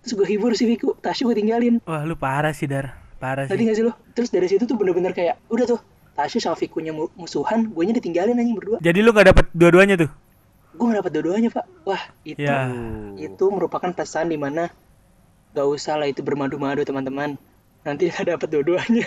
Terus 0.00 0.12
gue 0.14 0.26
hibur 0.26 0.50
si 0.52 0.64
Viku, 0.64 0.94
Tasyu 0.96 1.24
gue 1.24 1.36
tinggalin. 1.36 1.78
wah 1.82 2.02
lu 2.02 2.14
parah 2.14 2.50
sih, 2.50 2.66
Dar. 2.66 2.98
Parah 3.16 3.46
Tadi 3.46 3.54
sih. 3.56 3.66
gak 3.66 3.76
sih 3.76 3.84
lo? 3.84 3.92
Terus 4.12 4.28
dari 4.28 4.46
situ 4.46 4.62
tuh 4.62 4.74
bener-bener 4.74 5.10
kayak 5.10 5.38
udah 5.46 5.64
tuh 5.64 5.80
Tasyu 6.12 6.38
sama 6.38 6.54
Vikunya 6.54 6.90
mu- 6.90 7.12
musuhan, 7.14 7.64
gue 7.64 7.82
nya 7.82 7.94
ditinggalin 7.94 8.34
anjing 8.34 8.52
berdua. 8.52 8.76
Jadi 8.78 8.98
lu 8.98 9.10
gak 9.10 9.30
dapet 9.30 9.46
dua-duanya 9.52 9.94
tuh? 9.96 10.10
Gue 10.72 10.84
gak 10.88 10.98
dapet 11.00 11.12
dua-duanya 11.12 11.48
pak. 11.48 11.64
Wah 11.82 12.02
itu 12.22 12.42
Ya. 12.42 12.66
itu 13.16 13.44
merupakan 13.46 13.88
pesan 13.88 14.26
di 14.26 14.36
mana 14.36 14.68
gak 15.52 15.64
usah 15.64 15.94
lah 15.94 16.04
itu 16.04 16.18
bermadu-madu 16.18 16.82
teman-teman. 16.82 17.38
Nanti 17.80 18.10
gak 18.10 18.26
dapet 18.26 18.48
dua-duanya. 18.50 19.06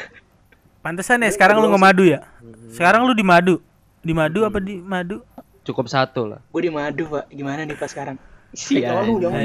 Pantesan 0.79 1.19
ya 1.19 1.29
sekarang 1.29 1.59
lu 1.59 1.67
ngemadu 1.67 2.05
ya? 2.05 2.23
Sekarang 2.69 3.03
lu 3.03 3.11
di 3.11 3.21
madu. 3.21 3.59
Di 3.99 4.13
madu 4.13 4.45
apa 4.45 4.61
di 4.61 4.77
madu? 4.77 5.25
Cukup 5.61 5.85
satu 5.85 6.23
lah. 6.25 6.39
gue 6.45 6.61
di 6.61 6.69
madu 6.69 7.09
pak. 7.09 7.25
Gimana 7.27 7.65
nih 7.65 7.73
pak 7.73 7.89
sekarang? 7.89 8.15
Iya. 8.55 8.89
jangan 8.89 9.03
lu, 9.03 9.15
jangan. 9.19 9.39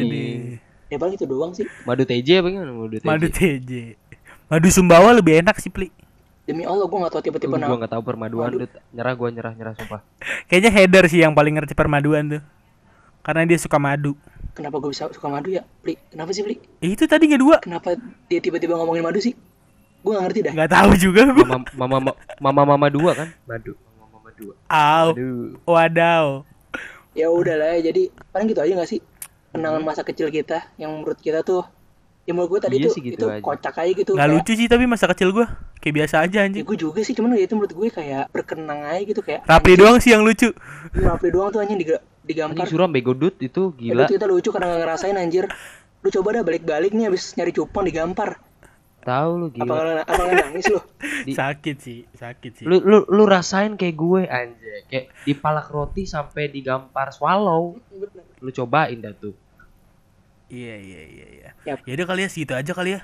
Ya 0.86 0.96
paling 0.98 1.14
itu 1.14 1.26
doang 1.26 1.52
sih. 1.52 1.66
Madu 1.82 2.02
TJ 2.02 2.42
apa 2.42 2.48
gimana 2.50 2.72
madu 2.72 2.96
TJ? 2.96 3.06
Madu 3.06 3.26
TJ. 3.30 3.70
Madu 4.46 4.68
Sumbawa 4.68 5.10
lebih 5.14 5.38
enak 5.38 5.58
sih, 5.58 5.70
Pli. 5.70 5.90
Demi 6.42 6.66
Allah 6.66 6.82
gue 6.82 6.98
gak 6.98 7.12
tau 7.14 7.22
tipe-tipe 7.22 7.46
Gue 7.46 7.62
nama. 7.62 7.78
gak 7.78 7.92
tahu 7.94 8.02
permaduan 8.02 8.50
Madu. 8.50 8.66
Nyerah 8.90 9.14
gue 9.14 9.28
nyerah 9.30 9.52
nyerah 9.54 9.74
sumpah. 9.78 10.00
Kayaknya 10.46 10.70
Header 10.74 11.04
sih 11.06 11.22
yang 11.22 11.30
paling 11.30 11.54
ngerti 11.54 11.78
permaduan 11.78 12.26
tuh. 12.26 12.42
Karena 13.22 13.46
dia 13.46 13.54
suka 13.54 13.78
madu. 13.78 14.18
Kenapa 14.50 14.82
gue 14.82 14.90
bisa 14.90 15.06
suka 15.14 15.30
madu 15.30 15.54
ya? 15.54 15.62
Pli, 15.62 15.94
kenapa 16.10 16.34
sih 16.34 16.42
Pli? 16.42 16.58
Eh, 16.82 16.98
itu 16.98 17.06
tadi 17.06 17.30
nggak 17.30 17.38
dua? 17.38 17.56
Kenapa 17.62 17.94
dia 18.26 18.40
tiba-tiba 18.42 18.74
ngomongin 18.74 19.06
madu 19.06 19.22
sih? 19.22 19.36
Gue 20.02 20.16
gak 20.16 20.24
ngerti 20.26 20.40
dah. 20.42 20.52
Nggak 20.58 20.70
tahu 20.74 20.90
juga 20.98 21.22
gua. 21.30 21.46
Mama 21.78 21.86
mama 22.00 22.12
mama 22.42 22.62
mama 22.74 22.86
dua 22.90 23.12
kan? 23.14 23.28
Madu. 23.46 23.78
Mama 23.94 24.06
mama 24.18 24.30
dua. 24.34 24.52
Au. 24.66 25.06
Aduh. 25.14 25.54
Wadaw. 25.62 26.26
Ya 27.12 27.26
udah 27.26 27.54
lah 27.54 27.68
ya 27.74 27.90
jadi 27.90 28.02
paling 28.28 28.46
gitu 28.46 28.60
aja 28.60 28.72
gak 28.74 28.88
sih 28.88 29.00
kenangan 29.50 29.82
masa 29.82 30.02
kecil 30.02 30.28
kita 30.28 30.62
yang 30.76 30.94
menurut 30.94 31.16
kita 31.16 31.42
tuh 31.42 31.66
ya 32.22 32.30
menurut 32.30 32.50
gue 32.52 32.60
tadi 32.62 32.76
Iya 32.76 32.86
tuh 32.86 32.92
sih, 32.92 33.02
gitu 33.02 33.16
itu 33.16 33.26
aja. 33.26 33.40
kocak 33.40 33.74
aja 33.76 33.90
gitu 33.92 34.10
Nggak 34.12 34.22
kayak, 34.22 34.34
lucu 34.36 34.52
sih 34.54 34.66
tapi 34.66 34.84
masa 34.84 35.06
kecil 35.06 35.28
gua 35.30 35.46
kayak 35.76 35.94
biasa 35.96 36.14
aja 36.20 36.36
ya 36.36 36.44
anjing. 36.44 36.62
gue 36.62 36.78
juga 36.78 37.00
sih 37.00 37.12
cuman 37.12 37.34
ya 37.34 37.42
itu 37.42 37.54
menurut 37.54 37.72
gue 37.72 37.88
kayak 37.90 38.24
berkenang 38.30 38.80
aja 38.84 39.02
gitu 39.02 39.20
kayak 39.20 39.42
Rapli 39.44 39.74
doang 39.74 39.98
sih 39.98 40.10
yang 40.10 40.22
lucu. 40.22 40.48
anjing, 40.48 41.02
Rapli 41.02 41.28
doang 41.28 41.48
tuh 41.48 41.58
anjing 41.58 41.78
diga- 41.78 42.04
digampar 42.22 42.62
Anjing 42.62 42.70
suram 42.70 42.88
bego 42.88 43.12
dut 43.12 43.34
itu 43.38 43.74
Ya, 43.74 43.96
gila. 43.96 44.04
itu 44.04 44.14
kita 44.14 44.26
lucu 44.26 44.48
karena 44.48 44.66
gak 44.68 44.80
ngerasain 44.80 45.16
anjir 45.16 45.44
lu 46.00 46.08
coba 46.10 46.28
dah 46.32 46.42
balik-balik 46.42 46.92
nih 46.92 47.08
abis 47.08 47.34
nyari 47.34 47.50
cupang 47.50 47.82
digampar 47.82 48.38
Tahu 49.00 49.30
lu 49.34 49.46
apa 49.48 49.56
gila. 49.56 49.72
apa 50.02 50.12
kalian 50.14 50.36
nangis 50.44 50.66
lu 50.66 50.80
Di- 51.26 51.32
Sakit 51.32 51.76
sih, 51.76 52.00
sakit 52.12 52.52
sih. 52.54 52.64
Lu 52.64 52.80
lu 52.80 53.04
lu 53.04 53.24
rasain 53.24 53.74
kayak 53.74 53.94
gue 53.94 54.20
anjay. 54.22 54.80
Kayak 54.86 55.06
dipalak 55.22 55.68
roti 55.68 56.04
sampai 56.04 56.46
digampar 56.46 57.08
swallow. 57.10 57.80
Lu 58.36 58.50
cobain 58.50 58.96
dah 58.96 59.12
tuh. 59.12 59.32
Iya 60.46 60.76
iya 60.76 61.00
iya 61.02 61.26
iya. 61.30 61.48
Ya 61.78 61.92
udah 61.94 62.06
kali 62.06 62.20
ya 62.22 62.28
segitu 62.28 62.52
aja 62.52 62.70
kali 62.70 62.94
ya. 62.94 63.02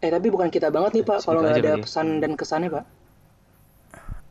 eh 0.00 0.08
tapi 0.08 0.26
bukan 0.26 0.48
kita 0.48 0.72
banget 0.72 0.96
nih 0.96 1.04
pak 1.04 1.20
kalau 1.20 1.44
Segitu 1.44 1.44
nggak 1.44 1.60
ada 1.60 1.68
kali 1.68 1.76
ya. 1.76 1.84
pesan 1.84 2.06
dan 2.18 2.32
kesannya 2.32 2.68
pak 2.70 2.84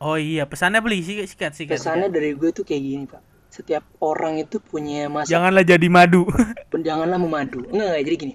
Oh 0.00 0.16
iya, 0.16 0.42
pesannya 0.42 0.80
beli 0.80 0.98
sih 0.98 1.22
sikat 1.22 1.52
sikat. 1.52 1.76
pesannya 1.76 2.08
sikat. 2.08 2.16
dari 2.16 2.30
gue 2.34 2.50
tuh 2.50 2.64
kayak 2.64 2.82
gini 2.82 3.04
pak 3.06 3.22
setiap 3.50 3.86
orang 3.98 4.38
itu 4.38 4.58
punya 4.58 5.06
masa 5.06 5.30
Janganlah 5.30 5.62
jadi 5.62 5.86
madu. 5.86 6.26
janganlah 6.86 7.14
memadu 7.16 7.62
enggak 7.66 7.86
enggak 7.86 8.02
jadi 8.02 8.16
gini 8.18 8.34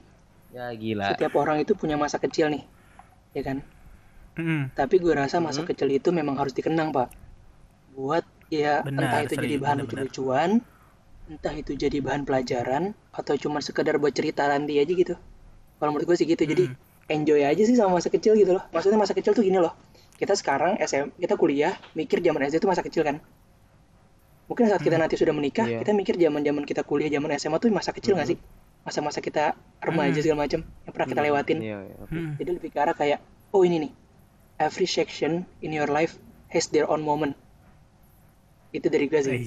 Ya 0.55 0.71
gila. 0.71 1.11
setiap 1.11 1.35
orang 1.35 1.59
itu 1.59 1.75
punya 1.75 1.99
masa 1.99 2.15
kecil 2.15 2.47
nih 2.47 2.63
ya 3.35 3.43
kan? 3.43 3.59
Mm. 4.35 4.67
tapi 4.75 4.99
gue 4.99 5.15
rasa 5.15 5.39
masa 5.39 5.63
Hmm. 5.63 5.69
kecil 5.71 5.87
itu 5.95 6.11
memang 6.11 6.35
harus 6.35 6.51
dikenang 6.51 6.91
pak. 6.91 7.07
Buat 7.95 8.23
ya 8.51 8.83
Benar, 8.83 9.07
entah 9.07 9.19
itu 9.23 9.35
serius, 9.35 9.43
jadi 9.47 9.55
bahan 9.63 9.77
lucu-lucuan 9.83 10.49
entah 11.31 11.55
itu 11.55 11.71
jadi 11.75 11.97
bahan 12.03 12.23
pelajaran 12.27 12.83
atau 13.15 13.33
cuma 13.39 13.63
sekedar 13.63 13.95
buat 13.95 14.11
cerita 14.11 14.43
nanti 14.47 14.75
aja 14.79 14.91
gitu. 14.91 15.15
Kalau 15.79 15.89
menurut 15.91 16.07
gue 16.07 16.17
sih 16.19 16.27
gitu. 16.27 16.43
Jadi 16.43 16.67
enjoy 17.07 17.47
aja 17.47 17.63
sih 17.63 17.75
sama 17.75 17.95
masa 17.99 18.11
kecil 18.11 18.35
gitu 18.35 18.55
loh. 18.59 18.63
Maksudnya 18.75 18.99
masa 18.99 19.15
kecil 19.15 19.31
tuh 19.31 19.43
gini 19.43 19.55
loh. 19.59 19.71
Kita 20.19 20.35
sekarang 20.35 20.79
SM 20.79 21.15
kita 21.15 21.35
kuliah 21.39 21.71
mikir 21.95 22.19
zaman 22.19 22.43
SD 22.47 22.59
itu 22.59 22.67
masa 22.67 22.83
kecil 22.83 23.03
kan? 23.07 23.19
Mungkin 24.51 24.67
saat 24.67 24.83
kita 24.83 24.99
nanti 24.99 25.15
sudah 25.15 25.31
menikah 25.31 25.63
Iya. 25.67 25.79
kita 25.83 25.91
mikir 25.95 26.15
zaman 26.19 26.43
zaman 26.43 26.63
kita 26.67 26.83
kuliah 26.83 27.07
zaman 27.07 27.31
SMA 27.39 27.55
tuh 27.59 27.71
masa 27.71 27.95
kecil 27.95 28.15
nggak 28.19 28.35
sih 28.35 28.39
masa-masa 28.85 29.17
kita 29.17 29.51
remaja 29.81 30.21
segala 30.21 30.45
macam 30.45 30.61
yang 30.61 30.93
pernah 30.93 31.09
kita 31.09 31.21
lewatin 31.21 31.57
Iya, 31.57 31.79
iya. 31.81 31.95
Hmm. 32.05 32.37
jadi 32.37 32.49
lebih 32.53 32.69
ke 32.69 32.77
arah 32.77 32.93
kayak 32.93 33.19
oh 33.49 33.65
ini 33.65 33.89
nih 33.89 33.91
every 34.57 34.85
section 34.85 35.43
in 35.59 35.73
your 35.73 35.89
life 35.89 36.15
has 36.47 36.69
their 36.69 36.85
own 36.85 37.01
moment 37.01 37.33
itu 38.69 38.85
dari 38.85 39.07
gue 39.07 39.19
sih. 39.19 39.39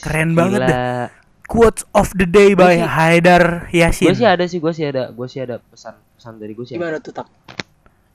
Keren 0.00 0.32
banget 0.32 0.60
dah. 0.62 0.68
Gila. 0.72 0.82
Quotes 1.44 1.82
of 1.92 2.08
the 2.14 2.24
day 2.24 2.54
by 2.54 2.74
sih- 2.74 2.86
Haidar 2.86 3.68
Yasin. 3.70 4.06
Gue 4.06 4.16
sih 4.16 4.24
ada 4.24 4.44
sih, 4.46 4.56
gue 4.56 4.72
sih 4.72 4.86
ada, 4.86 5.10
gue 5.10 5.26
sih 5.26 5.38
ada 5.38 5.60
pesan 5.60 5.94
pesan 6.14 6.34
dari 6.36 6.52
gue 6.54 6.64
sih. 6.64 6.74
gimana 6.74 6.96
tuh 6.96 7.12
tak 7.12 7.28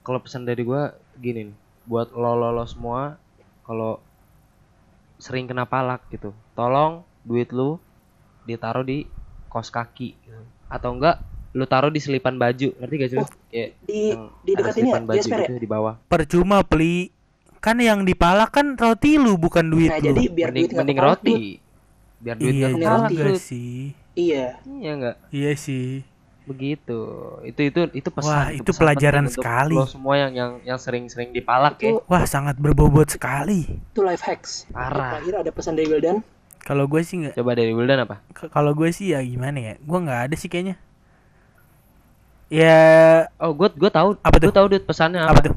Kalau 0.02 0.20
pesan 0.20 0.42
dari 0.44 0.62
gue 0.62 0.82
gini 1.16 1.50
nih, 1.50 1.56
buat 1.84 2.14
lo 2.14 2.34
lo, 2.34 2.50
lo 2.50 2.66
semua, 2.66 3.18
kalau 3.62 3.98
sering 5.18 5.46
kena 5.46 5.66
palak 5.66 6.02
gitu, 6.10 6.34
tolong 6.54 7.02
duit 7.22 7.50
lu 7.50 7.78
ditaruh 8.44 8.82
di 8.82 9.06
kos 9.56 9.72
kaki, 9.72 10.12
gitu. 10.18 10.42
atau 10.68 10.92
enggak 10.92 11.24
lu 11.52 11.64
taruh 11.64 11.88
di 11.88 11.98
selipan 11.98 12.36
baju, 12.36 12.76
ngerti 12.76 12.96
gak 12.98 13.10
sih? 13.10 13.18
Oh, 13.18 13.30
Kayak 13.48 13.70
di 13.82 14.00
di 14.44 14.52
dekat 14.54 14.76
ini 14.76 14.90
ya 14.90 15.00
baju 15.00 15.22
SPR 15.22 15.32
ya 15.34 15.48
gitu 15.48 15.56
di 15.58 15.70
bawah. 15.70 15.94
Percuma 16.06 16.60
peli. 16.62 17.16
Kan 17.58 17.80
yang 17.80 18.04
dipalak 18.04 18.52
kan 18.52 18.76
roti 18.76 19.16
lu 19.16 19.36
bukan 19.36 19.64
duit 19.66 19.88
nah 19.88 19.98
lu. 19.98 20.06
jadi 20.06 20.24
biar 20.28 20.50
mending 20.52 20.68
duit 20.68 20.76
mending 20.76 21.00
roti, 21.00 21.38
biar 22.20 22.36
duit 22.36 22.54
iya 22.54 22.68
kepalak, 22.70 23.00
roti. 23.02 23.16
Dut. 23.18 23.40
sih. 23.40 23.74
iya 24.14 24.46
Iya 24.62 24.92
enggak? 24.94 25.16
Iya 25.32 25.52
sih. 25.56 26.04
begitu 26.46 27.00
itu 27.42 27.58
itu 27.66 27.80
itu 27.92 28.10
pesan 28.12 28.30
Wah, 28.30 28.48
itu 28.54 28.70
pesan 28.70 28.78
pelajaran 28.78 29.24
penting 29.24 29.32
untuk 29.32 29.42
sekali. 29.42 29.74
lo 29.74 29.86
semua 29.88 30.14
yang 30.16 30.32
yang 30.32 30.52
yang 30.62 30.78
sering-sering 30.78 31.32
dipalak 31.32 31.74
ya 31.80 31.90
itu 31.90 32.06
Wah, 32.06 32.22
sangat 32.24 32.54
berbobot 32.56 33.10
sekali. 33.10 33.66
itu 33.66 34.00
life 34.00 34.22
hacks 34.22 34.70
Parah. 34.70 35.18
terakhir 35.18 35.42
ada 35.42 35.50
pesan 35.50 35.74
dari 35.74 35.90
Wildan 35.90 36.22
Kalau 36.66 36.86
gue 36.86 37.00
sih 37.00 37.22
nggak 37.22 37.38
coba 37.38 37.52
dari 37.54 37.72
Wildan 37.72 38.02
apa 38.02 38.26
kalau 38.50 38.74
gue 38.74 38.90
sih 38.90 39.14
ya 39.14 39.22
gimana 39.22 39.56
ya? 39.56 39.74
Gue 39.80 40.00
nggak 40.02 40.20
ada 40.26 40.36
sih 40.36 40.50
kayaknya. 40.50 40.76
Ya 42.48 42.78
oh 43.38 43.52
gue 43.52 43.70
gue 43.72 43.90
tahu 43.90 44.18
Apa 44.20 44.38
gue 44.38 44.44
tuh? 44.44 44.54
tahu 44.54 44.66
duit 44.68 44.84
pesannya 44.84 45.18
apa, 45.20 45.32
apa 45.32 45.42
tuh? 45.44 45.56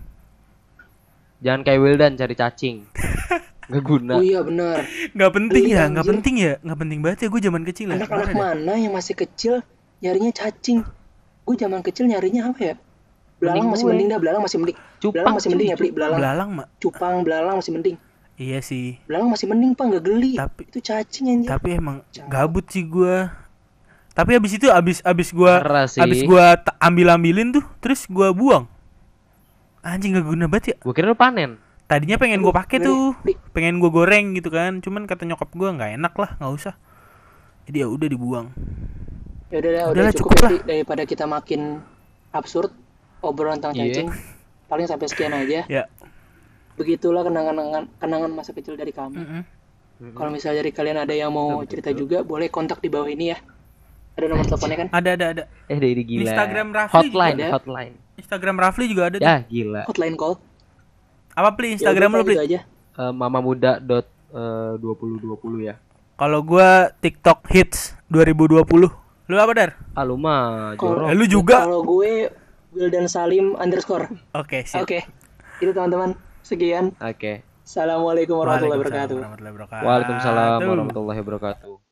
jangan 1.39 1.63
kayak 1.63 1.79
Wildan 1.79 2.13
cari 2.13 2.35
cacing 2.35 2.77
nggak 3.71 3.85
guna 3.85 4.19
oh 4.19 4.25
iya 4.25 4.43
benar 4.43 4.83
Nggak 5.13 5.31
penting 5.31 5.65
Iya, 5.65 5.77
ya, 5.77 5.83
nggak 5.87 6.03
anjir. 6.03 6.13
penting 6.17 6.35
ya, 6.37 6.53
nggak 6.59 6.79
penting 6.79 6.99
banget 6.99 7.19
ya 7.21 7.29
gue 7.29 7.41
zaman 7.41 7.63
kecil 7.63 7.87
ya. 7.87 7.95
anak-anak 7.95 8.27
dah? 8.27 8.35
mana 8.35 8.73
yang 8.75 8.91
masih 8.91 9.15
kecil 9.15 9.55
nyarinya 10.01 10.33
cacing 10.35 10.83
gue 11.45 11.55
zaman 11.55 11.81
kecil 11.81 12.05
nyarinya 12.05 12.51
apa 12.51 12.61
ya 12.61 12.75
belalang 13.39 13.55
Mending 13.55 13.71
masih 13.71 13.85
gue. 13.85 13.91
mending 13.93 14.09
dah 14.09 14.19
belalang 14.19 14.43
masih 14.43 14.59
mending 14.59 14.77
Cupang, 14.99 15.13
belalang 15.15 15.35
masih 15.37 15.49
mending 15.49 15.69
ya 15.69 15.77
belalang 15.79 16.19
Belalang 16.19 16.51
mak. 16.51 16.67
cupang 16.77 17.15
belalang 17.23 17.55
masih 17.55 17.71
mending 17.71 17.97
Iya 18.39 18.63
sih. 18.63 19.03
belalang 19.05 19.35
masih 19.35 19.51
mending 19.51 19.75
pak 19.75 19.85
nggak 19.85 20.05
geli 20.05 20.33
Tapi- 20.39 20.67
itu 20.71 20.79
cacing 20.79 21.27
anjir 21.29 21.49
Tapi 21.51 21.69
emang 21.75 22.07
gabut 22.31 22.71
sih 22.71 22.87
gue. 22.87 23.27
Tapi 24.15 24.31
abis 24.35 24.53
itu 24.55 24.67
abis 24.67 24.99
abis 25.03 25.31
gue 25.31 25.53
abis 25.99 26.21
gue 26.23 26.45
ambil 26.79 27.07
ambilin 27.13 27.51
tuh, 27.51 27.67
terus 27.79 28.07
gue 28.07 28.31
buang. 28.31 28.71
Anjing 29.79 30.15
gak 30.15 30.23
guna 30.25 30.47
banget 30.47 30.65
ya. 30.69 30.77
gue 30.79 30.93
kira 30.93 31.07
lu 31.07 31.15
panen 31.15 31.59
Tadinya 31.87 32.15
pengen 32.15 32.43
gue 32.43 32.53
pakai 32.53 32.79
tuh, 32.79 33.17
pengen 33.51 33.81
gue 33.81 33.89
goreng 33.89 34.37
gitu 34.37 34.53
kan. 34.53 34.79
Cuman 34.79 35.09
kata 35.09 35.25
nyokap 35.25 35.49
gue 35.49 35.69
nggak 35.73 35.97
enak 35.97 36.15
lah, 36.15 36.31
nggak 36.37 36.53
usah. 36.53 36.75
Jadi 37.65 37.81
ya 37.81 37.89
udah 37.89 38.07
dibuang. 38.07 38.47
ya 39.49 39.57
udah 39.57 39.71
udah 39.73 39.85
Udahlah, 39.89 40.13
cukup, 40.13 40.37
cukup 40.37 40.45
lah. 40.45 40.51
Daripada 40.63 41.03
kita 41.03 41.25
makin 41.25 41.81
absurd 42.31 42.69
obrolan 43.19 43.57
tentang 43.57 43.73
Iya. 43.75 44.05
cacing 44.05 44.09
paling 44.69 44.85
sampai 44.85 45.07
sekian 45.09 45.33
aja 45.33 45.65
Ya. 45.65 45.89
Begitulah 46.79 47.21
kenangan 47.21 47.57
kenangan 47.97 48.31
masa 48.31 48.51
kecil 48.53 48.75
dari 48.75 48.91
kami 48.91 49.19
Mm-mm. 49.19 49.43
kalau 50.15 50.31
misalnya 50.31 50.61
dari 50.61 50.71
kalian 50.71 50.99
ada 50.99 51.11
yang 51.11 51.29
mau 51.29 51.59
cerita 51.65 51.91
juga 51.91 52.23
boleh 52.23 52.47
kontak 52.47 52.79
di 52.79 52.87
bawah 52.87 53.07
ini 53.07 53.25
ya 53.29 53.39
ada 54.15 54.27
nomor 54.27 54.45
teleponnya 54.45 54.79
kan 54.79 54.89
Ada 54.93 55.11
ada 55.13 55.27
ada. 55.29 55.43
eh 55.65 55.77
dari 55.77 56.03
gila 56.03 56.23
Instagram 56.25 56.69
Rafli 56.71 56.97
hotline 57.05 57.15
juga 57.33 57.43
ada. 57.45 57.49
hotline 57.53 57.95
Instagram 58.17 58.57
Rafli 58.57 58.85
juga 58.87 59.03
ada 59.05 59.17
tuh. 59.17 59.25
ya 59.25 59.37
gila 59.45 59.83
hotline 59.85 60.15
call 60.15 60.35
Apa 61.31 61.51
pli 61.53 61.69
Instagram 61.73 62.09
Ya 62.09 62.13
udah, 62.13 62.19
lu 62.19 62.27
pli? 62.27 62.35
gitu 62.35 62.45
aja 62.45 62.61
Eh, 62.99 63.13
mamamuda 63.13 63.79
dot 63.79 64.07
eh, 64.29 64.75
2020 64.77 65.31
ya 65.63 65.79
Kalau 66.15 66.43
gua 66.43 66.91
TikTok 66.93 67.47
hits 67.47 67.95
2020. 68.09 68.91
Lu 69.29 69.37
apa 69.37 69.53
dar? 69.53 69.71
ah 69.93 70.03
lu 70.03 70.19
mah 70.19 70.75
Kalau- 70.75 70.99
jorok 70.99 71.07
Eh, 71.07 71.15
lu 71.15 71.25
juga. 71.25 71.63
Kalau 71.63 71.87
gue 71.87 72.27
Wildan 72.69 73.07
Salim 73.07 73.55
underscore. 73.55 74.11
Oke, 74.33 74.67
sip. 74.67 74.83
Oke. 74.83 75.07
Itu 75.59 75.71
teman-teman. 75.71 76.19
Sekian. 76.49 76.97
oke 76.97 77.33
Assalamualaikum 77.69 78.41
warahmatullahi 78.41 78.81
Waalaikumsalam 78.81 78.81
wabarakatuh. 78.81 79.17
warahmatullahi 79.21 79.55
wabarakatuh. 79.55 79.85
Waalaikumsalam 79.85 80.59
warahmatullahi 80.65 81.19
wabarakatuh 81.21 81.88